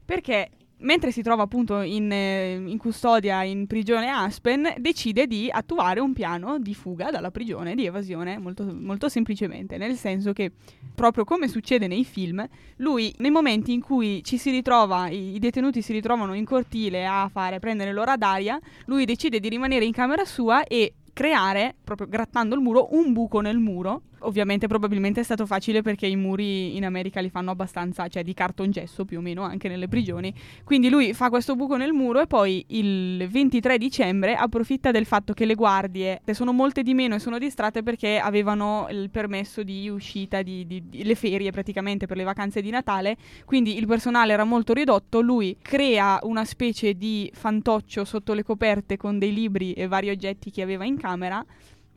[0.04, 5.50] perché mentre si trova appunto in, eh, in custodia in prigione a Aspen, decide di
[5.50, 10.52] attuare un piano di fuga dalla prigione, di evasione, molto, molto semplicemente, nel senso che
[10.94, 12.46] proprio come succede nei film,
[12.78, 17.06] lui nei momenti in cui ci si ritrova, i, i detenuti si ritrovano in cortile
[17.06, 22.08] a fare prendere l'ora d'aria, lui decide di rimanere in camera sua e creare, proprio
[22.08, 26.76] grattando il muro, un buco nel muro ovviamente probabilmente è stato facile perché i muri
[26.76, 30.34] in America li fanno abbastanza, cioè di cartongesso più o meno anche nelle prigioni.
[30.64, 35.34] Quindi lui fa questo buco nel muro e poi il 23 dicembre approfitta del fatto
[35.34, 39.88] che le guardie sono molte di meno e sono distratte perché avevano il permesso di
[39.90, 44.34] uscita, di, di, di, le ferie praticamente per le vacanze di Natale, quindi il personale
[44.34, 49.74] era molto ridotto, lui crea una specie di fantoccio sotto le coperte con dei libri
[49.74, 51.44] e vari oggetti che aveva in camera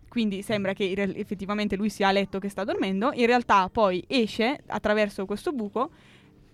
[0.08, 4.58] quindi sembra che effettivamente lui sia a letto che sta dormendo, in realtà poi esce
[4.66, 5.90] attraverso questo buco,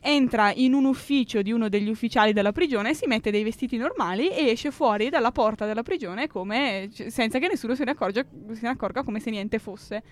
[0.01, 4.29] entra in un ufficio di uno degli ufficiali della prigione, si mette dei vestiti normali
[4.29, 8.61] e esce fuori dalla porta della prigione come, senza che nessuno se ne, accorga, se
[8.61, 10.03] ne accorga come se niente fosse.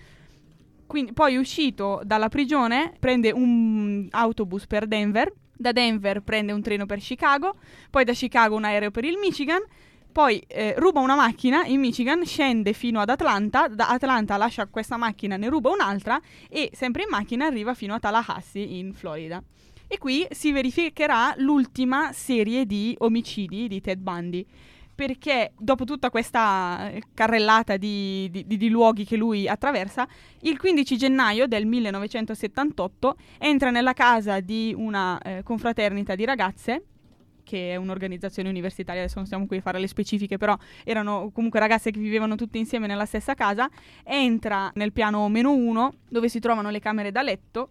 [0.87, 6.85] Quindi, poi uscito dalla prigione prende un autobus per Denver, da Denver prende un treno
[6.85, 7.55] per Chicago,
[7.91, 9.61] poi da Chicago un aereo per il Michigan
[10.13, 14.95] poi eh, ruba una macchina in Michigan, scende fino ad Atlanta, da Atlanta lascia questa
[14.95, 19.43] macchina, ne ruba un'altra e sempre in macchina arriva fino a Tallahassee in Florida.
[19.87, 24.45] E qui si verificherà l'ultima serie di omicidi di Ted Bundy.
[24.95, 30.07] Perché dopo tutta questa eh, carrellata di, di, di, luoghi che lui attraversa,
[30.41, 36.83] il 15 gennaio del 1978 entra nella casa di una eh, confraternita di ragazze
[37.43, 41.59] che è un'organizzazione universitaria, adesso non stiamo qui a fare le specifiche, però erano comunque
[41.59, 43.69] ragazze che vivevano tutte insieme nella stessa casa,
[44.03, 47.69] entra nel piano meno uno dove si trovano le camere da letto,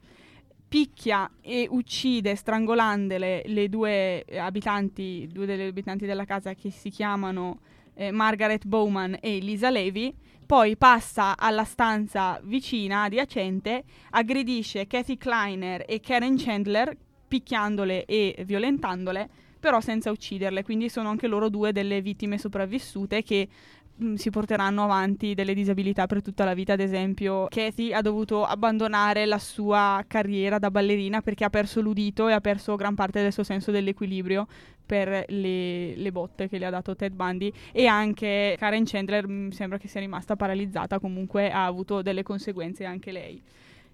[0.69, 7.61] picchia e uccide strangolandole le due abitanti, due delle abitanti della casa che si chiamano
[7.95, 10.15] eh, Margaret Bowman e Lisa Levy,
[10.47, 16.97] poi passa alla stanza vicina, adiacente, aggredisce Kathy Kleiner e Karen Chandler
[17.29, 19.29] picchiandole e violentandole
[19.63, 23.47] però senza ucciderle, quindi sono anche loro due delle vittime sopravvissute che
[23.95, 28.01] mh, mm, si porteranno avanti delle disabilità per tutta la vita, ad esempio Kathy ha
[28.01, 32.97] dovuto abbandonare la sua carriera da ballerina perché ha perso l'udito e ha perso gran
[32.97, 34.49] parte del suo senso dell'equilibrio
[34.85, 37.53] per le, le botte che le ha dato Ted Bundy.
[37.71, 42.25] E anche Karen Chandler mi mm, sembra che sia rimasta paralizzata, comunque ha avuto delle
[42.25, 43.41] conseguenze anche lei.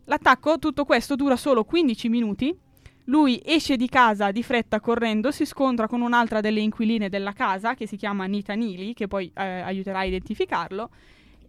[0.04, 2.58] L'attacco, tutto questo dura solo 15 minuti
[3.08, 7.74] lui esce di casa di fretta correndo, si scontra con un'altra delle inquiline della casa,
[7.74, 10.90] che si chiama Nita Neely, che poi eh, aiuterà a identificarlo,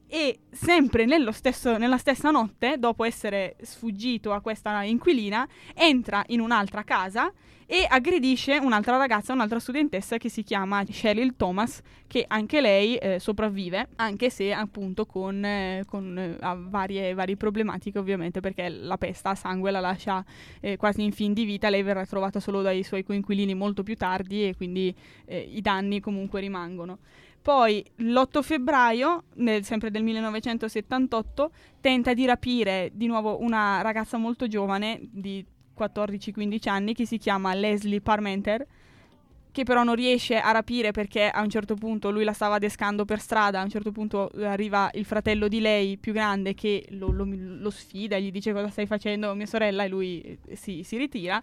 [0.08, 6.84] e sempre stesso, nella stessa notte, dopo essere sfuggito a questa inquilina, entra in un'altra
[6.84, 7.32] casa
[7.72, 13.20] e aggredisce un'altra ragazza, un'altra studentessa che si chiama Cheryl Thomas, che anche lei eh,
[13.20, 16.36] sopravvive, anche se appunto con, eh, con eh,
[16.68, 20.26] varie, varie, problematiche ovviamente, perché la pesta a sangue la lascia
[20.62, 23.96] eh, quasi in fin di vita, lei verrà trovata solo dai suoi coinquilini molto più
[23.96, 24.92] tardi e quindi
[25.26, 26.98] eh, i danni comunque rimangono.
[27.40, 31.52] Poi l'8 febbraio, nel, sempre del 1978,
[31.82, 35.46] tenta di rapire di nuovo una ragazza molto giovane di
[35.80, 38.66] 14-15 anni che si chiama Leslie Parmenter,
[39.52, 43.06] che però non riesce a rapire perché a un certo punto lui la stava adescando
[43.06, 47.12] per strada, a un certo punto arriva il fratello di lei più grande che lo,
[47.12, 49.84] lo, lo sfida e gli dice cosa stai facendo mia sorella?
[49.84, 51.42] E lui eh, si, si ritira.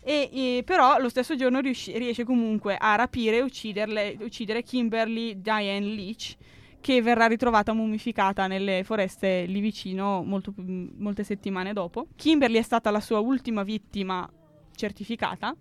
[0.00, 5.80] E, e, però lo stesso giorno riusci- riesce comunque a rapire e uccidere Kimberly Diane
[5.80, 6.36] Leach
[6.80, 12.08] che verrà ritrovata mummificata nelle foreste lì vicino molto, molte settimane dopo.
[12.16, 14.28] Kimberly è stata la sua ultima vittima
[14.74, 15.54] certificata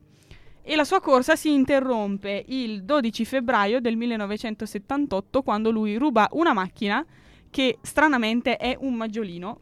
[0.62, 6.54] e la sua corsa si interrompe il 12 febbraio del 1978 quando lui ruba una
[6.54, 7.06] macchina
[7.50, 9.60] che stranamente è un maggiolino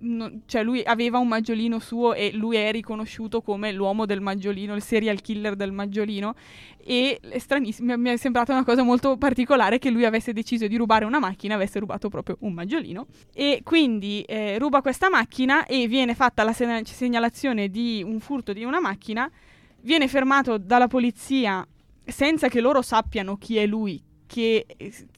[0.00, 4.74] no, cioè lui aveva un maggiolino suo e lui è riconosciuto come l'uomo del maggiolino,
[4.74, 6.34] il serial killer del maggiolino.
[6.82, 10.76] E è stranissimo, mi è sembrata una cosa molto particolare che lui avesse deciso di
[10.76, 13.06] rubare una macchina, avesse rubato proprio un maggiolino.
[13.34, 18.64] E quindi eh, ruba questa macchina e viene fatta la segnalazione di un furto di
[18.64, 19.30] una macchina,
[19.82, 21.66] viene fermato dalla polizia
[22.04, 24.64] senza che loro sappiano chi è lui, che,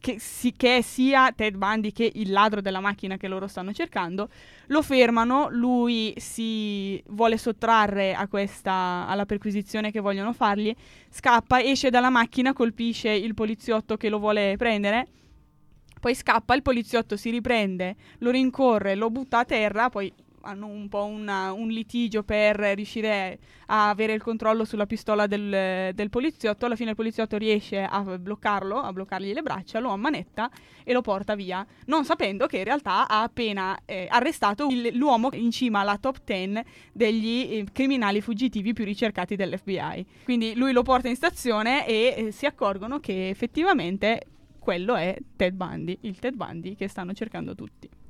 [0.00, 4.30] che, si, che, sia Ted Bundy che il ladro della macchina che loro stanno cercando,
[4.68, 10.74] lo fermano, lui si vuole sottrarre questa, alla perquisizione che vogliono fargli,
[11.10, 15.06] scappa, esce dalla macchina, colpisce il poliziotto che lo vuole prendere,
[16.00, 20.10] poi scappa, il poliziotto si riprende, lo rincorre, lo butta a terra, poi
[20.42, 25.94] hanno un po' una, un litigio per riuscire a avere il controllo sulla pistola del,
[25.94, 26.66] del, poliziotto.
[26.66, 30.50] Alla fine il poliziotto riesce a bloccarlo, a bloccargli le braccia, lo ammanetta
[30.84, 35.30] e lo porta via, non sapendo che in realtà ha appena eh, arrestato il, l'uomo
[35.32, 40.06] in cima alla top 10 degli eh, criminali fuggitivi più ricercati dell'FBI.
[40.24, 44.26] Quindi lui lo porta in stazione e eh, si accorgono che effettivamente
[44.58, 48.01] quello è Ted Bundy, il Ted Bundy che stanno cercando tutti.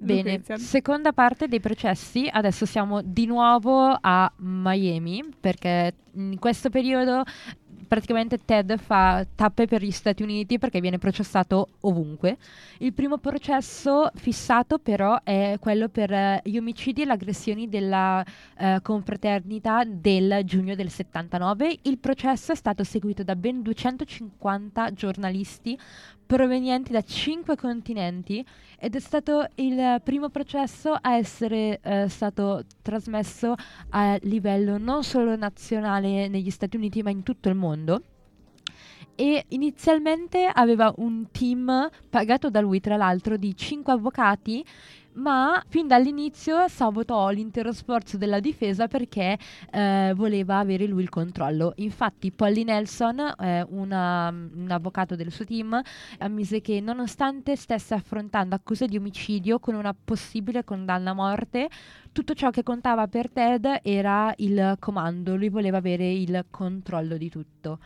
[0.00, 0.58] Bene, Lucrezia.
[0.58, 7.24] seconda parte dei processi, adesso siamo di nuovo a Miami perché in questo periodo
[7.88, 12.36] praticamente Ted fa tappe per gli Stati Uniti perché viene processato ovunque.
[12.78, 18.24] Il primo processo fissato però è quello per eh, gli omicidi e le aggressioni della
[18.58, 21.78] eh, confraternita del giugno del 79.
[21.82, 25.76] Il processo è stato seguito da ben 250 giornalisti
[26.28, 28.44] provenienti da cinque continenti
[28.78, 33.54] ed è stato il primo processo a essere eh, stato trasmesso
[33.88, 38.02] a livello non solo nazionale negli Stati Uniti ma in tutto il mondo.
[39.14, 44.62] E inizialmente aveva un team pagato da lui tra l'altro di cinque avvocati
[45.18, 49.38] ma fin dall'inizio sabotò l'intero sforzo della difesa perché
[49.70, 51.72] eh, voleva avere lui il controllo.
[51.76, 55.80] Infatti Polly Nelson, eh, una, un avvocato del suo team,
[56.18, 61.68] ammise che nonostante stesse affrontando accuse di omicidio con una possibile condanna a morte,
[62.12, 67.28] tutto ciò che contava per Ted era il comando, lui voleva avere il controllo di
[67.28, 67.78] tutto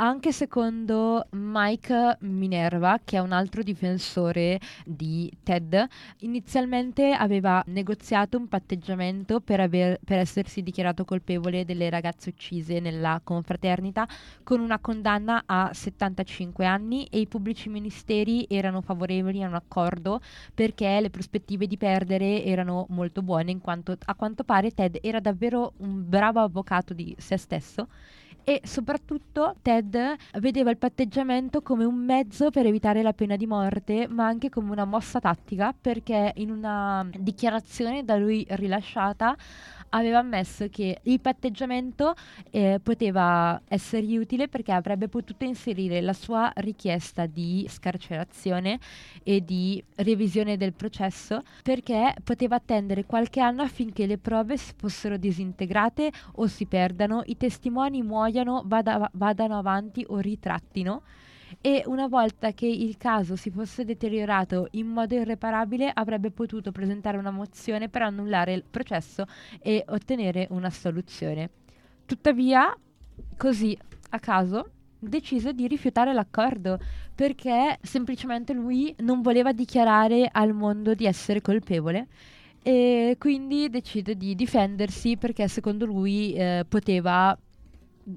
[0.00, 5.86] anche secondo Mike Minerva, che è un altro difensore di Ted,
[6.20, 13.20] inizialmente aveva negoziato un patteggiamento per, aver, per essersi dichiarato colpevole delle ragazze uccise nella
[13.22, 14.08] confraternita
[14.42, 20.22] con una condanna a 75 anni e i pubblici ministeri erano favorevoli a un accordo
[20.54, 25.20] perché le prospettive di perdere erano molto buone in quanto a quanto pare Ted era
[25.20, 27.88] davvero un bravo avvocato di se stesso
[28.44, 34.06] e soprattutto Ted vedeva il patteggiamento come un mezzo per evitare la pena di morte,
[34.08, 39.36] ma anche come una mossa tattica perché in una dichiarazione da lui rilasciata
[39.90, 42.14] aveva ammesso che il patteggiamento
[42.50, 48.78] eh, poteva essergli utile perché avrebbe potuto inserire la sua richiesta di scarcerazione
[49.22, 56.10] e di revisione del processo perché poteva attendere qualche anno affinché le prove fossero disintegrate
[56.36, 61.02] o si perdano, i testimoni muoiano, vada, vadano avanti o ritrattino
[61.60, 67.18] e una volta che il caso si fosse deteriorato in modo irreparabile avrebbe potuto presentare
[67.18, 69.26] una mozione per annullare il processo
[69.60, 71.50] e ottenere una soluzione.
[72.06, 72.76] Tuttavia,
[73.36, 73.76] così
[74.10, 76.78] a caso, decise di rifiutare l'accordo
[77.14, 82.08] perché semplicemente lui non voleva dichiarare al mondo di essere colpevole
[82.62, 87.36] e quindi decide di difendersi perché secondo lui eh, poteva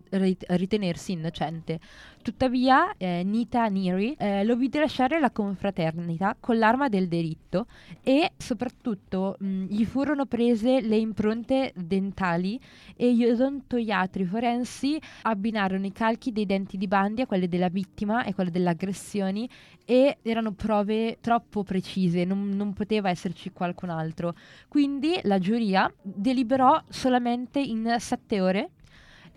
[0.10, 1.80] ritenersi innocente.
[2.22, 7.66] Tuttavia, eh, Nita Neary eh, lo vide lasciare la confraternita con l'arma del delitto
[8.02, 12.60] e soprattutto mh, gli furono prese le impronte dentali
[12.96, 18.24] e gli odontoiatri forensi abbinarono i calchi dei denti di Bandi a quelli della vittima
[18.24, 19.50] e quelli delle aggressioni
[19.86, 24.34] e erano prove troppo precise, non, non poteva esserci qualcun altro.
[24.68, 28.70] Quindi la giuria deliberò solamente in sette ore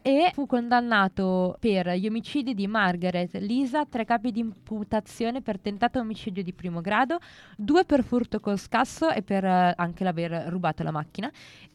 [0.06, 5.98] e fu condannato per gli omicidi di Margaret, Lisa, tre capi di imputazione per tentato
[5.98, 7.18] omicidio di primo grado,
[7.56, 11.28] due per furto col scasso e per uh, anche l'aver rubato la macchina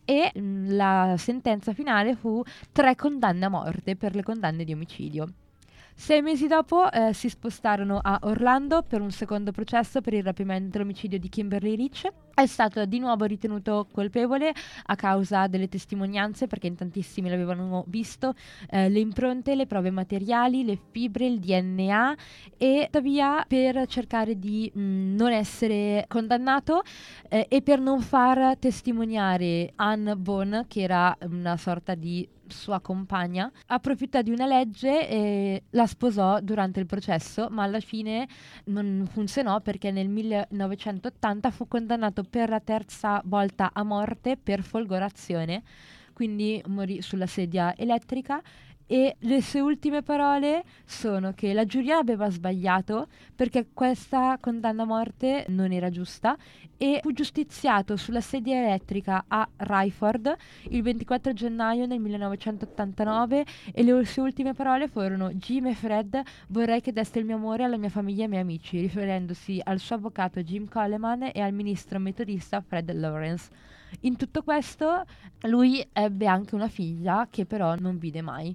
[0.06, 2.42] e mh, mm, la sentenza finale fu
[2.72, 5.28] tre condanne a morte per le condanne di omicidio.
[5.94, 10.78] Sei mesi dopo eh, si spostarono a Orlando per un secondo processo per il rapimento
[10.78, 12.08] e l'omicidio di Kimberly Rich.
[12.34, 14.54] È stato di nuovo ritenuto colpevole
[14.86, 18.34] a causa delle testimonianze, perché in tantissimi l'avevano visto,
[18.70, 22.16] eh, le impronte, le prove materiali, le fibre, il DNA
[22.58, 26.82] e tuttavia per cercare di mh, mm, non essere condannato
[27.30, 33.52] eh, e per non far testimoniare Anne Bone, che era una sorta di sua compagna,
[33.68, 38.28] approfittò di una legge e la sposò durante il processo, ma alla fine
[38.66, 45.62] non funzionò perché nel 1980 fu condannato per la terza volta a morte per folgorazione,
[46.14, 48.42] quindi morì sulla sedia elettrica
[48.92, 54.86] e le sue ultime parole sono che la giuria aveva sbagliato perché questa condanna a
[54.86, 56.36] morte non era giusta
[56.76, 60.36] e fu giustiziato sulla sedia elettrica a Ryford
[60.72, 66.82] il 24 gennaio del 1989 e le sue ultime parole furono Jim e Fred vorrei
[66.82, 69.96] che deste il mio amore alla mia famiglia e ai miei amici riferendosi al suo
[69.96, 73.50] avvocato Jim Coleman e al ministro metodista Fred Lawrence.
[74.02, 75.06] In tutto questo
[75.44, 78.54] lui ebbe anche una figlia che però non vide mai.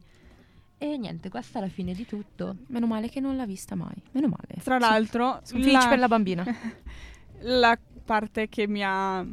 [0.78, 2.56] E niente, questa è la fine di tutto.
[2.66, 3.94] Meno male che non l'ha vista mai.
[4.12, 4.62] Meno male.
[4.62, 6.44] Tra l'altro, Sono felice per la bambina.
[7.40, 9.26] la parte che mi ha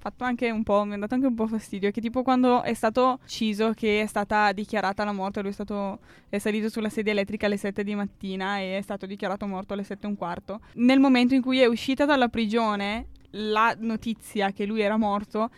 [0.00, 2.62] fatto anche un po', mi ha dato anche un po' fastidio, è che tipo quando
[2.62, 5.98] è stato ucciso, che è stata dichiarata la morte, lui è stato,
[6.28, 9.84] è salito sulla sedia elettrica alle 7 di mattina e è stato dichiarato morto alle
[9.84, 10.60] 7 e un quarto.
[10.74, 15.50] Nel momento in cui è uscita dalla prigione, la notizia che lui era morto,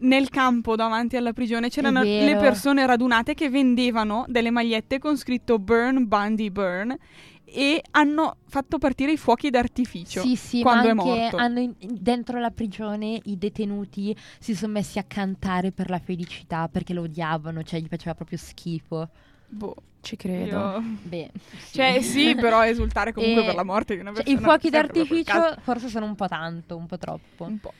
[0.00, 5.58] nel campo davanti alla prigione c'erano le persone radunate che vendevano delle magliette con scritto
[5.58, 6.96] Burn Bundy Burn
[7.44, 11.36] e hanno fatto partire i fuochi d'artificio Sì, sì, quando ma è morto.
[11.36, 16.68] hanno in- dentro la prigione i detenuti si sono messi a cantare per la felicità
[16.68, 19.08] perché lo odiavano, cioè gli faceva proprio schifo.
[19.48, 20.56] Boh, Ci credo.
[20.58, 21.74] io- Beh, sì.
[21.74, 24.70] Cioè sì, però esultare comunque E- per la morte di una Cioè, persona I fuochi
[24.70, 27.44] d'artificio forse sono un po' tanto, un po' troppo.
[27.44, 27.72] un po'.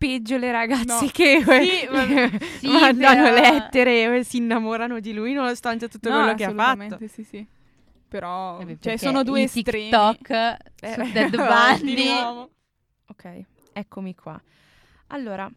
[0.00, 1.10] Peggio le ragazze No.
[1.12, 2.30] che Sì, vabbè.
[2.58, 6.48] Sì, mandano però- lettere e si innamorano di lui nonostante tutto No, quello che ha
[6.54, 6.62] fatto.
[6.62, 7.46] assolutamente, sì, sì.
[8.08, 9.90] Però Eh beh, cioè sono due estremi.
[9.90, 11.34] TikTok Eh, su Dead
[11.84, 12.50] nuovo.
[13.08, 13.42] Ok,
[13.74, 14.40] eccomi qua.
[15.08, 15.50] Allora,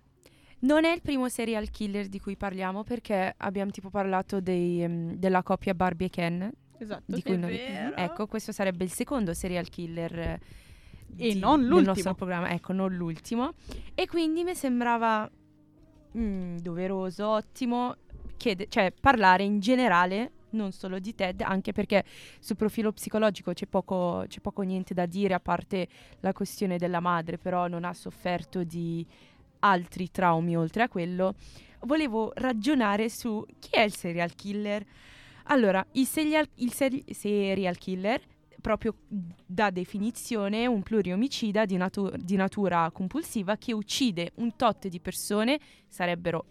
[0.59, 5.13] non è il primo serial killer di cui parliamo perché abbiamo tipo parlato dei, ehm,
[5.13, 6.51] della coppia Barbie e Ken.
[6.79, 7.03] Esatto.
[7.05, 7.95] Di cui vero.
[7.95, 10.39] Ecco, questo sarebbe il secondo serial killer eh,
[11.15, 11.93] E di- non del l'ultimo.
[11.93, 12.49] nostro programma.
[12.51, 13.53] Ecco, non l'ultimo.
[13.95, 15.29] E quindi mi sembrava
[16.17, 17.95] mm, doveroso, ottimo,
[18.37, 22.03] chiede- cioè parlare in generale, non solo di Ted, anche perché
[22.39, 25.87] sul profilo psicologico c'è poco, c'è poco niente da dire, a parte
[26.19, 29.05] la questione della madre, però non ha sofferto di
[29.59, 31.33] altri traumi oltre a quello.
[31.81, 34.85] Volevo ragionare su chi è il serial killer.
[35.47, 38.21] Allora, il serial, il seri- serial killer,
[38.63, 38.95] proprio
[39.45, 45.59] da definizione, un pluriomicida di, natu- di natura compulsiva che uccide un tot di persone,
[45.89, 46.45] sarebbero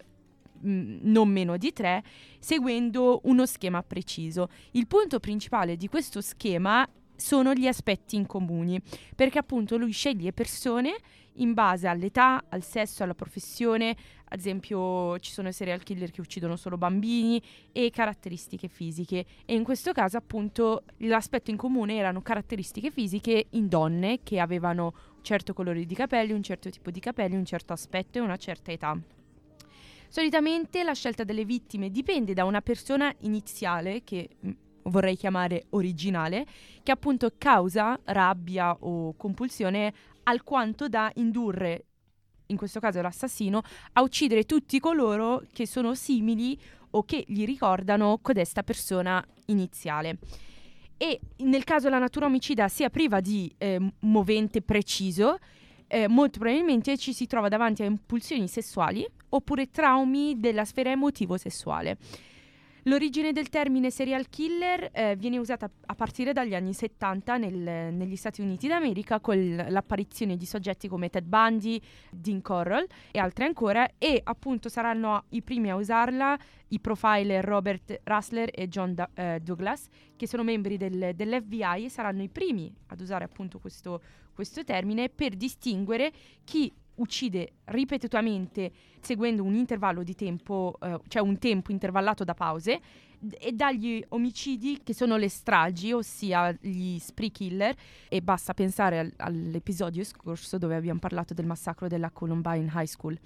[0.63, 2.03] mm, non meno di tre,
[2.37, 4.47] seguendo uno schema preciso.
[4.73, 8.81] Il punto principale di questo schema sono gli aspetti in comuni,
[9.15, 10.95] perché appunto lui sceglie persone
[11.37, 13.95] in base all'età, al sesso, alla professione,
[14.25, 17.41] ad esempio ci sono serial killer che uccidono solo bambini
[17.71, 23.67] e caratteristiche fisiche e in questo caso appunto l'aspetto in comune erano caratteristiche fisiche in
[23.67, 27.73] donne che avevano un certo colore di capelli, un certo tipo di capelli, un certo
[27.73, 28.99] aspetto e una certa età.
[30.07, 34.51] Solitamente la scelta delle vittime dipende da una persona iniziale che mm,
[34.85, 36.45] vorrei chiamare originale,
[36.81, 41.85] che appunto causa rabbia o compulsione alquanto da indurre,
[42.47, 43.61] in questo caso l'assassino,
[43.93, 46.59] a uccidere tutti coloro che sono simili
[46.91, 50.19] o che gli ricordano codesta persona iniziale.
[50.97, 55.37] E nel caso la natura omicida sia priva di eh, movente preciso,
[55.87, 61.97] eh, molto probabilmente ci si trova davanti a impulsioni sessuali oppure traumi della sfera emotivo-sessuale.
[62.85, 68.17] L'origine del termine serial killer eh, viene usata a partire dagli anni 70 nel- negli
[68.17, 71.79] Stati Uniti d'America con l'apparizione di soggetti come Ted Bundy,
[72.11, 76.37] Dean Corll e altri ancora e appunto saranno i primi a usarla
[76.69, 81.89] i profiler Robert Russler e John Da- eh, Douglas che sono membri del- dell'FBI e
[81.89, 84.01] saranno i primi ad usare appunto questo,
[84.33, 86.11] questo termine per distinguere
[86.43, 88.71] chi uccide ripetutamente
[89.01, 92.81] seguendo un intervallo di tempo, eh, cioè un tempo intervallato da pause,
[93.39, 97.73] e dagli omicidi che sono le stragi, ossia gli spree killer,
[98.09, 103.17] e basta pensare al- all'episodio scorso dove abbiamo parlato del massacro della Columbine High School.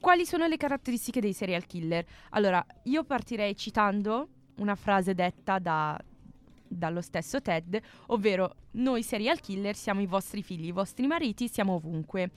[0.00, 2.04] Quali sono le caratteristiche dei serial killer?
[2.30, 5.98] Allora, io partirei citando una frase detta da-
[6.68, 11.72] dallo stesso Ted, ovvero noi serial killer siamo i vostri figli, i vostri mariti, siamo
[11.74, 12.30] ovunque.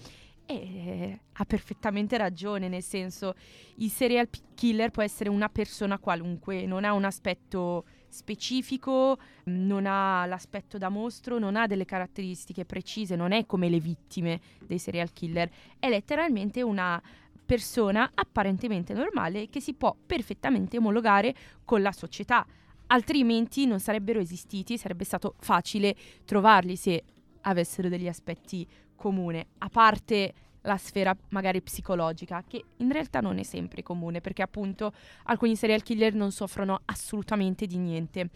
[0.59, 3.35] E ha perfettamente ragione, nel senso,
[3.75, 10.25] il serial killer può essere una persona qualunque, non ha un aspetto specifico, non ha
[10.25, 15.13] l'aspetto da mostro, non ha delle caratteristiche precise, non è come le vittime dei serial
[15.13, 15.49] killer,
[15.79, 17.01] è letteralmente una
[17.45, 21.33] persona apparentemente normale che si può perfettamente omologare
[21.63, 22.45] con la società,
[22.87, 25.95] altrimenti non sarebbero esistiti, sarebbe stato facile
[26.25, 27.03] trovarli se
[27.41, 28.67] avessero degli aspetti
[29.01, 34.43] comune, a parte la sfera magari psicologica, che in realtà non è sempre comune, perché
[34.43, 34.93] appunto
[35.23, 38.29] alcuni serial killer non soffrono assolutamente di niente.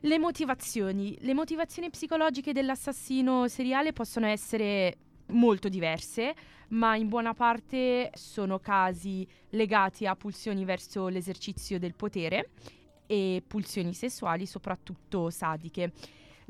[0.00, 1.16] Le motivazioni.
[1.20, 4.96] Le motivazioni psicologiche dell'assassino seriale possono essere
[5.28, 6.34] molto diverse,
[6.68, 12.50] ma in buona parte sono casi legati a pulsioni verso l'esercizio del potere
[13.06, 15.92] e pulsioni sessuali, soprattutto sadiche.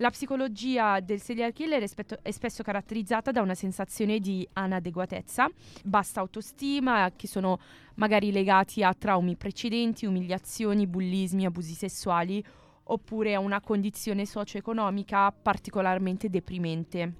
[0.03, 5.49] La psicologia del serial killer è, spetto- è, spesso caratterizzata da una sensazione di inadeguatezza,
[5.85, 7.61] bassa autostima, che sono
[7.95, 12.45] magari legati a traumi precedenti, umiliazioni, bullismi, abusi sessuali,
[12.83, 17.13] oppure a una condizione socio-economica particolarmente deprimente.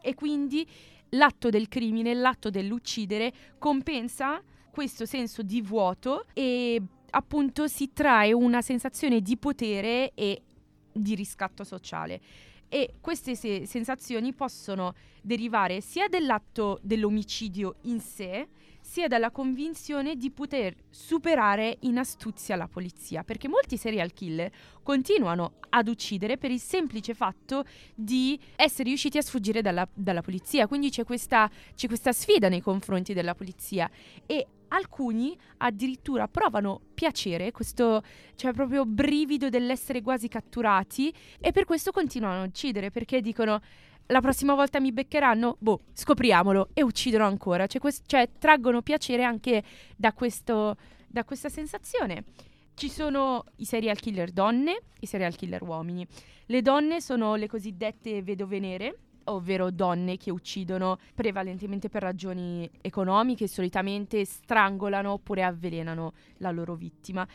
[0.00, 0.66] E quindi
[1.10, 6.80] l'atto del crimine, l'atto dell'uccidere compensa questo senso di vuoto e
[7.10, 10.44] appunto si trae una sensazione di potere e
[10.92, 12.20] di riscatto sociale.
[12.68, 18.46] E queste se- sensazioni possono derivare sia dall'atto dell'omicidio in sé,
[18.90, 24.50] sia dalla convinzione di poter superare in astuzia la polizia, perché molti serial killer
[24.82, 27.64] continuano ad uccidere per il semplice fatto
[27.94, 32.60] di essere riusciti a sfuggire dalla, dalla polizia, quindi c'è questa, c'è questa sfida nei
[32.60, 33.88] confronti della polizia
[34.26, 38.02] e alcuni addirittura provano piacere, questo
[38.34, 43.60] cioè proprio brivido dell'essere quasi catturati e per questo continuano a uccidere perché dicono
[44.06, 49.24] la prossima volta mi beccheranno, boh, scopriamolo e uccidono ancora, cioè, quest- cioè traggono piacere
[49.24, 49.62] anche
[49.96, 50.76] da, questo,
[51.06, 52.24] da questa sensazione.
[52.74, 56.06] Ci sono i serial killer donne, i serial killer uomini.
[56.46, 63.46] Le donne sono le cosiddette vedove nere, ovvero donne che uccidono prevalentemente per ragioni economiche,
[63.46, 67.26] solitamente strangolano oppure avvelenano la loro vittima.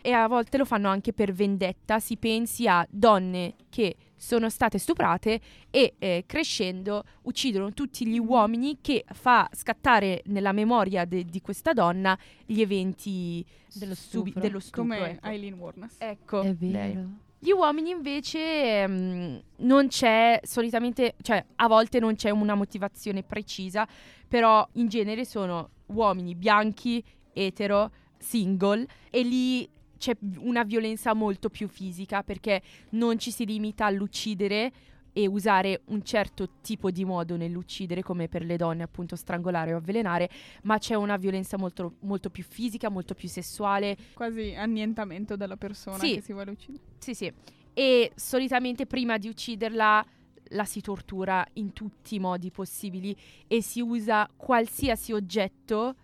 [0.00, 4.78] E a volte lo fanno anche per vendetta, si pensi a donne che sono state
[4.78, 5.38] stuprate
[5.70, 11.74] e eh, crescendo uccidono tutti gli uomini che fa scattare nella memoria de- di questa
[11.74, 13.44] donna gli eventi
[13.74, 14.40] Dello subi- stupro.
[14.40, 14.82] dello stupro.
[14.82, 15.26] Come ecco.
[15.26, 15.96] Eileen Warnes.
[15.98, 16.92] Ecco, È lei.
[16.94, 17.08] vero.
[17.38, 18.38] Gli uomini invece
[18.80, 23.86] ehm, non c'è solitamente, cioè a volte non c'è una motivazione precisa,
[24.26, 27.04] però in genere sono uomini bianchi,
[27.34, 29.68] etero, single e lì
[29.98, 34.72] c'è una violenza molto più fisica perché non ci si limita all'uccidere
[35.16, 39.76] e usare un certo tipo di modo nell'uccidere, come per le donne appunto strangolare o
[39.76, 40.28] avvelenare,
[40.64, 45.98] ma c'è una violenza molto, molto più fisica, molto più sessuale, Quasi annientamento della persona
[45.98, 46.14] Sì.
[46.14, 46.82] che si vuole uccidere.
[46.98, 47.32] Sì, sì.
[47.72, 50.04] E solitamente prima di ucciderla
[50.48, 53.16] la si tortura in tutti i modi possibili
[53.46, 55.94] e si usa qualsiasi oggetto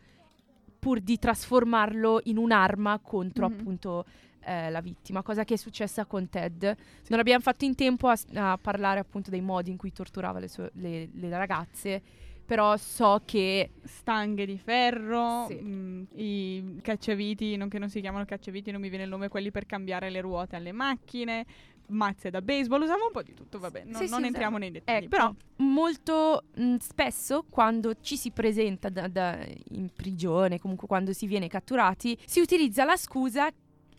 [0.80, 3.52] pur di trasformarlo in un'arma contro Mhm.
[3.54, 4.04] appunto
[4.42, 6.74] eh, la vittima, cosa che è successa con Ted.
[7.08, 10.48] Non abbiamo fatto in tempo a, a parlare appunto dei modi in cui torturava le,
[10.48, 12.02] sue- le- le ragazze,
[12.46, 15.54] però so che Stanghe di ferro, Sì.
[15.54, 19.50] mh, i cacciaviti, non che non si chiamano cacciaviti, non mi viene il nome, quelli
[19.50, 21.44] per cambiare le ruote alle macchine,
[21.90, 24.58] mazze da baseball, usava un po' di tutto, vabbè, non, Sì, sì, non usava- entriamo
[24.58, 29.38] nei dettagli, Ecco, però molto mh, spesso quando ci si presenta da- da-
[29.70, 33.48] in prigione, comunque quando si viene catturati, si utilizza la scusa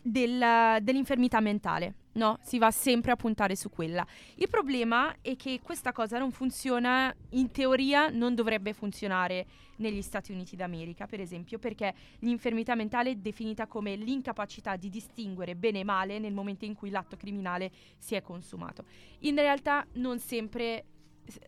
[0.02, 1.94] della- dell'infermità mentale.
[2.14, 4.06] No, si va sempre a puntare su quella.
[4.34, 9.46] Il problema è che questa cosa non funziona, in teoria non dovrebbe funzionare
[9.76, 15.56] negli Stati Uniti d'America, per esempio, perché l'infermità mentale è definita come l'incapacità di distinguere
[15.56, 18.84] bene e male nel momento in cui l'atto criminale si è consumato.
[19.20, 20.84] In realtà non sempre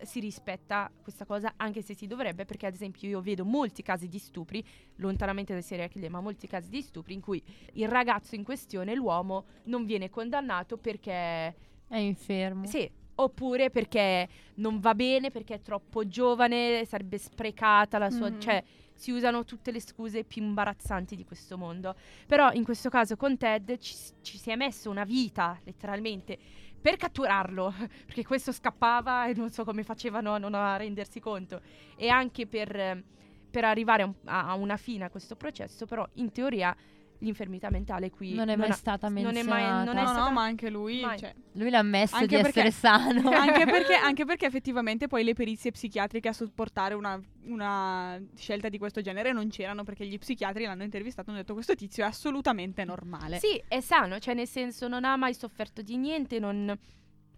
[0.03, 4.07] si rispetta questa cosa, anche se si dovrebbe, perché ad esempio io vedo molti casi
[4.07, 4.63] di stupri,
[4.97, 7.41] lontanamente dai serial killer, ma molti casi di stupri in cui
[7.73, 11.55] il ragazzo in questione, l'uomo, non viene condannato perché
[11.87, 12.65] È infermo.
[12.65, 18.29] sì, oppure perché non va bene, perché è troppo giovane, sarebbe sprecata la sua...
[18.29, 18.39] Mhm.
[18.39, 18.63] cioè
[18.95, 21.95] si usano tutte le scuse più imbarazzanti di questo mondo.
[22.25, 26.37] Però in questo caso con Ted ci, ci si è messo una vita, letteralmente,
[26.85, 27.73] per catturarlo,
[28.05, 31.59] perché questo scappava e non so come facevano a non a rendersi conto.
[31.95, 33.01] E anche per,
[33.49, 36.75] per arrivare a- a una fine a questo processo, però in teoria
[37.19, 39.61] l'infermità mentale qui Non è mai ha- stata non è menzionata.
[39.75, 42.41] mai- non è no, stata- no, ma anche lui, cioè, Lui l'ha ammesso Anche di
[42.41, 43.29] perché- essere sano.
[43.31, 48.77] anche, perché, anche perché effettivamente poi le perizie psichiatriche a supportare una, una scelta di
[48.77, 52.07] questo genere non c'erano perché gli psichiatri l'hanno intervistato e hanno detto questo tizio è
[52.07, 53.39] assolutamente normale.
[53.39, 56.77] Sì, è sano, cioè nel senso non ha mai sofferto di niente, non...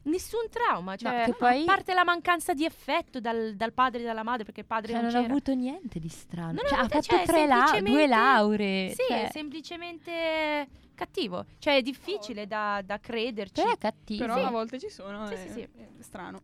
[0.07, 4.03] nessun trauma, cioè che poi- a parte la mancanza di effetto dal, dal padre e
[4.03, 6.53] dalla madre perché il padre Cioè, non, non ha avuto niente di strano.
[6.53, 8.89] Non Cioè, ha fatto cioè, tre lau- due lauree.
[8.89, 13.61] Sì, cioè, è semplicemente cattivo, cioè è difficile da, da crederci.
[13.61, 14.25] però è cattivo.
[14.25, 14.43] Però Sì.
[14.43, 15.61] a volte ci sono, Sì, è, sì, sì.
[15.61, 16.41] è strano.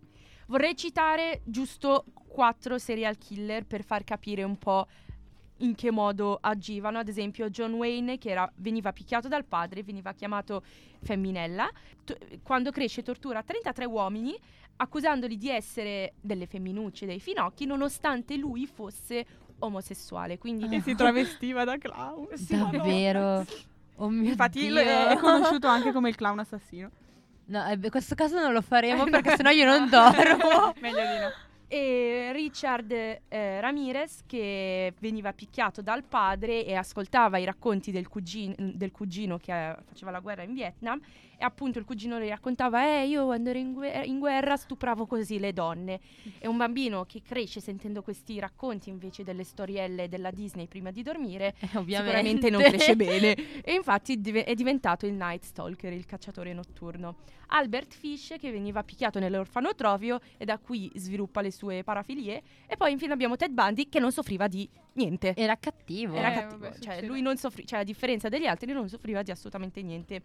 [0.47, 4.87] Vorrei citare giusto quattro serial killer per far capire un po'
[5.57, 6.97] in che modo agivano.
[6.99, 10.63] Ad esempio, John Wayne, che era, veniva picchiato dal padre, veniva chiamato
[11.01, 11.69] femminella.
[12.03, 14.35] T- quando cresce, tortura 33 uomini,
[14.77, 19.25] accusandoli di essere delle femminucce, dei finocchi, nonostante lui fosse
[19.59, 20.37] omosessuale.
[20.37, 22.27] Quindi E si travestiva da clown.
[22.33, 23.45] Sì, Davvero.
[23.97, 24.77] Oh mio Infatti Dio.
[24.79, 26.89] è conosciuto anche come il clown assassino.
[27.45, 30.73] No, eh, beh, questo caso non lo faremo perché sennò io non dormo.
[30.79, 31.31] Meglio di no.
[31.73, 33.19] E Richard eh,
[33.59, 39.71] Ramirez che veniva picchiato dal padre e ascoltava i racconti del cugino, del cugino che
[39.71, 41.01] eh, faceva la guerra in Vietnam
[41.37, 45.05] e appunto il cugino le raccontava eh io quando ero in, guer- in guerra stupravo
[45.05, 45.99] così le donne
[46.39, 51.01] e un bambino che cresce sentendo questi racconti invece delle storielle della Disney prima di
[51.03, 51.93] dormire Eh, ovviamente.
[51.95, 57.15] sicuramente non cresce bene e infatti dive- è diventato il Night Stalker, il cacciatore notturno.
[57.47, 62.91] Albert Fish che veniva picchiato nell'orfanotrofio e da qui sviluppa le sue parafilie e poi
[62.91, 65.33] infine abbiamo Ted Bundy che non soffriva di niente.
[65.35, 66.15] Era cattivo.
[66.15, 69.21] Era Eh, cattivo, vabbè, cioè lui non soffriva, cioè a differenza degli altri non soffriva
[69.21, 70.21] di assolutamente niente.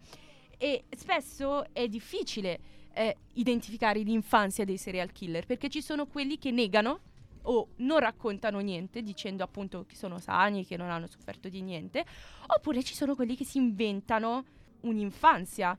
[0.61, 2.59] E spesso è difficile
[2.91, 6.99] eh, identificare l'infanzia dei serial killer perché ci sono quelli che negano
[7.43, 12.05] o non raccontano niente dicendo appunto che sono sani, che non hanno sofferto di niente,
[12.47, 14.43] oppure ci sono quelli che si inventano
[14.81, 15.77] un'infanzia,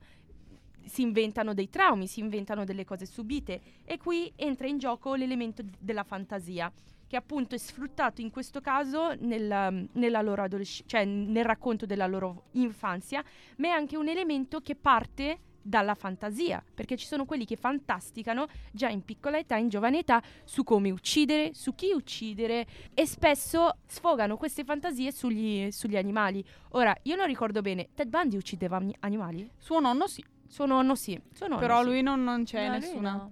[0.83, 5.61] si inventano dei traumi, si inventano delle cose subite e qui entra in gioco l'elemento
[5.61, 6.71] d- della fantasia
[7.11, 12.07] che appunto è sfruttato in questo caso nel, nella loro adolescenza, cioè nel racconto della
[12.07, 13.21] loro infanzia,
[13.57, 18.47] ma è anche un elemento che parte dalla fantasia, perché ci sono quelli che fantasticano
[18.71, 23.75] già in piccola età, in giovane età, su come uccidere, su chi uccidere e spesso
[23.87, 26.41] sfogano queste fantasie sugli, sugli animali.
[26.69, 29.51] Ora, io non ricordo bene, Ted Bundy uccideva ani- animali?
[29.57, 31.87] Suo nonno sì, Suo nonno sì, suo nonno però sì.
[31.89, 33.11] lui non, non c'è No, nessuna.
[33.11, 33.31] no.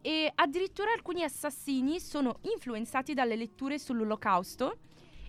[0.00, 4.78] E addirittura alcuni assassini sono influenzati dalle letture sull'olocausto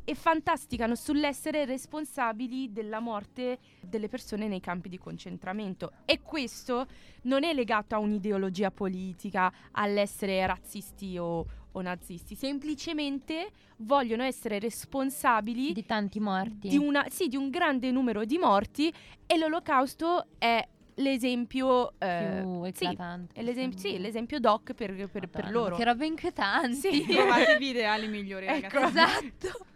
[0.10, 5.92] e fantasticano sull'essere responsabili della morte delle persone nei campi di concentramento.
[6.06, 6.88] E questo
[7.24, 15.74] non è legato a un'ideologia politica, all'essere razzisti o, o nazisti, semplicemente vogliono essere responsabili
[15.74, 16.70] Di tanti morti.
[16.70, 18.92] di, una- sì, di un grande numero di morti
[19.28, 20.68] e l'olocausto è
[21.02, 21.94] l'esempio...
[22.00, 23.40] eh, più sì, eclatante.
[23.40, 25.76] è l'esempio, sì, l'esempio doc per, per- per loro.
[25.76, 26.76] Che robe inquietanti.
[26.76, 27.06] Sì.
[27.08, 29.26] Trovatevi ideali migliori, Ecco, ragazzi.
[29.38, 29.66] esatto.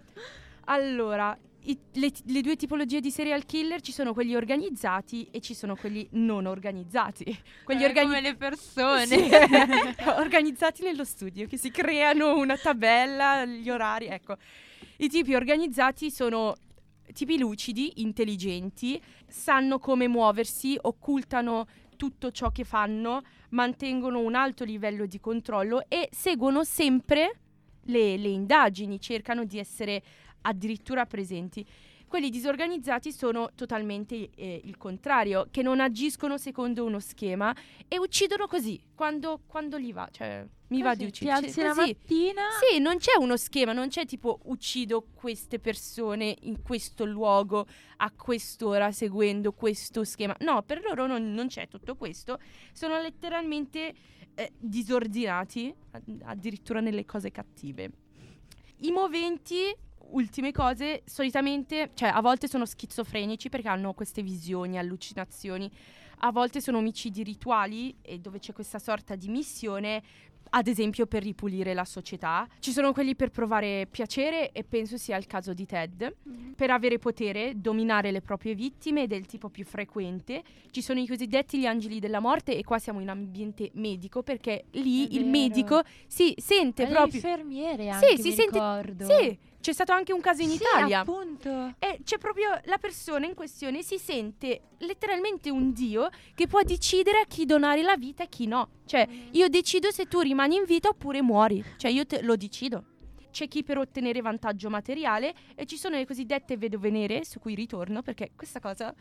[0.65, 5.53] Allora, i- le, le due tipologie di serial killer ci sono quelli organizzati e ci
[5.53, 7.25] sono quelli non organizzati.
[7.65, 9.05] Quelli Eh, organi- come le persone.
[9.05, 9.29] Sì.
[10.17, 14.37] organizzati nello studio, che si creano una tabella, gli orari, ecco.
[14.97, 16.55] I tipi organizzati sono
[17.13, 25.05] tipi lucidi, intelligenti, sanno come muoversi, occultano tutto ciò che fanno, mantengono un alto livello
[25.05, 27.39] di controllo e seguono sempre
[27.83, 30.01] le, le indagini, cercano di essere
[30.41, 31.65] addirittura presenti.
[32.13, 37.55] Quelli disorganizzati sono totalmente eh, il contrario, che non agiscono secondo uno schema
[37.87, 41.47] e uccidono così, quando, quando gli va, cioè mi va di Così, Ti uccidere.
[41.47, 41.97] alzi la così.
[41.99, 42.41] mattina.
[42.69, 47.65] Sì, non c'è uno schema, non c'è tipo uccido queste persone in questo luogo
[47.97, 50.35] a quest'ora seguendo questo schema.
[50.41, 52.37] No, per loro non, non c'è tutto questo.
[52.73, 53.91] Sono letteralmente
[54.35, 57.89] eh, disordinati, ad- addirittura nelle cose cattive.
[58.81, 59.73] I moventi,
[60.11, 65.69] ultime cose, solitamente, cioè a volte sono schizofrenici perché hanno queste visioni, allucinazioni.
[66.25, 70.03] A volte sono omicidi rituali e dove c'è questa sorta di missione
[70.55, 72.47] ad esempio per ripulire la società.
[72.59, 76.15] Ci sono quelli per provare piacere e penso sia il caso di Ted.
[76.55, 80.43] Per avere potere, dominare le proprie vittime del tipo più frequente.
[80.69, 84.65] Ci sono i cosiddetti gli angeli della morte e qua siamo in ambiente medico perché
[84.71, 85.29] lì È il vero.
[85.29, 87.15] medico si sente le proprio...
[87.15, 89.05] infermiere Sì, anche, si mi sente- ricordo.
[89.05, 90.99] Sì, c'è stato anche un caso in Sì, Italia.
[90.99, 91.73] appunto.
[91.79, 97.19] E c'è proprio la persona in questione si sente letteralmente un dio che può decidere
[97.21, 98.67] a chi donare la vita e chi no.
[98.85, 101.63] Cioè, io decido se tu rimani in vita oppure muori.
[101.77, 102.83] Cioè, io te lo decido.
[103.31, 107.55] C'è chi per ottenere vantaggio materiale e ci sono le cosiddette vedove nere, su cui
[107.55, 108.93] ritorno perché questa cosa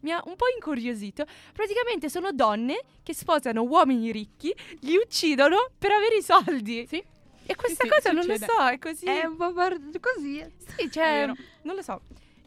[0.00, 1.24] mi ha un po' incuriosito.
[1.52, 6.86] Praticamente sono donne che sposano uomini ricchi, li uccidono per avere i soldi.
[6.88, 7.02] Sì.
[7.50, 9.06] E questa sì, cosa sì, non lo so, è così.
[9.06, 10.44] È un po' bar- così.
[10.76, 11.24] Sì, cioè,
[11.62, 12.02] non lo so.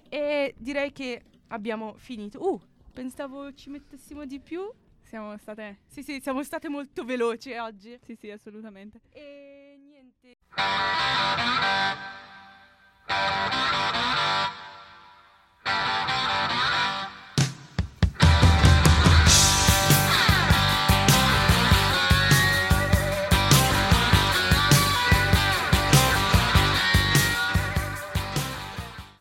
[0.09, 2.39] E direi che abbiamo finito.
[2.39, 2.61] Uh,
[2.93, 4.61] pensavo ci mettessimo di più.
[5.01, 7.97] Siamo state Sì, sì, siamo state molto veloci oggi.
[8.03, 9.01] Sì, sì, assolutamente.
[9.09, 10.37] E niente.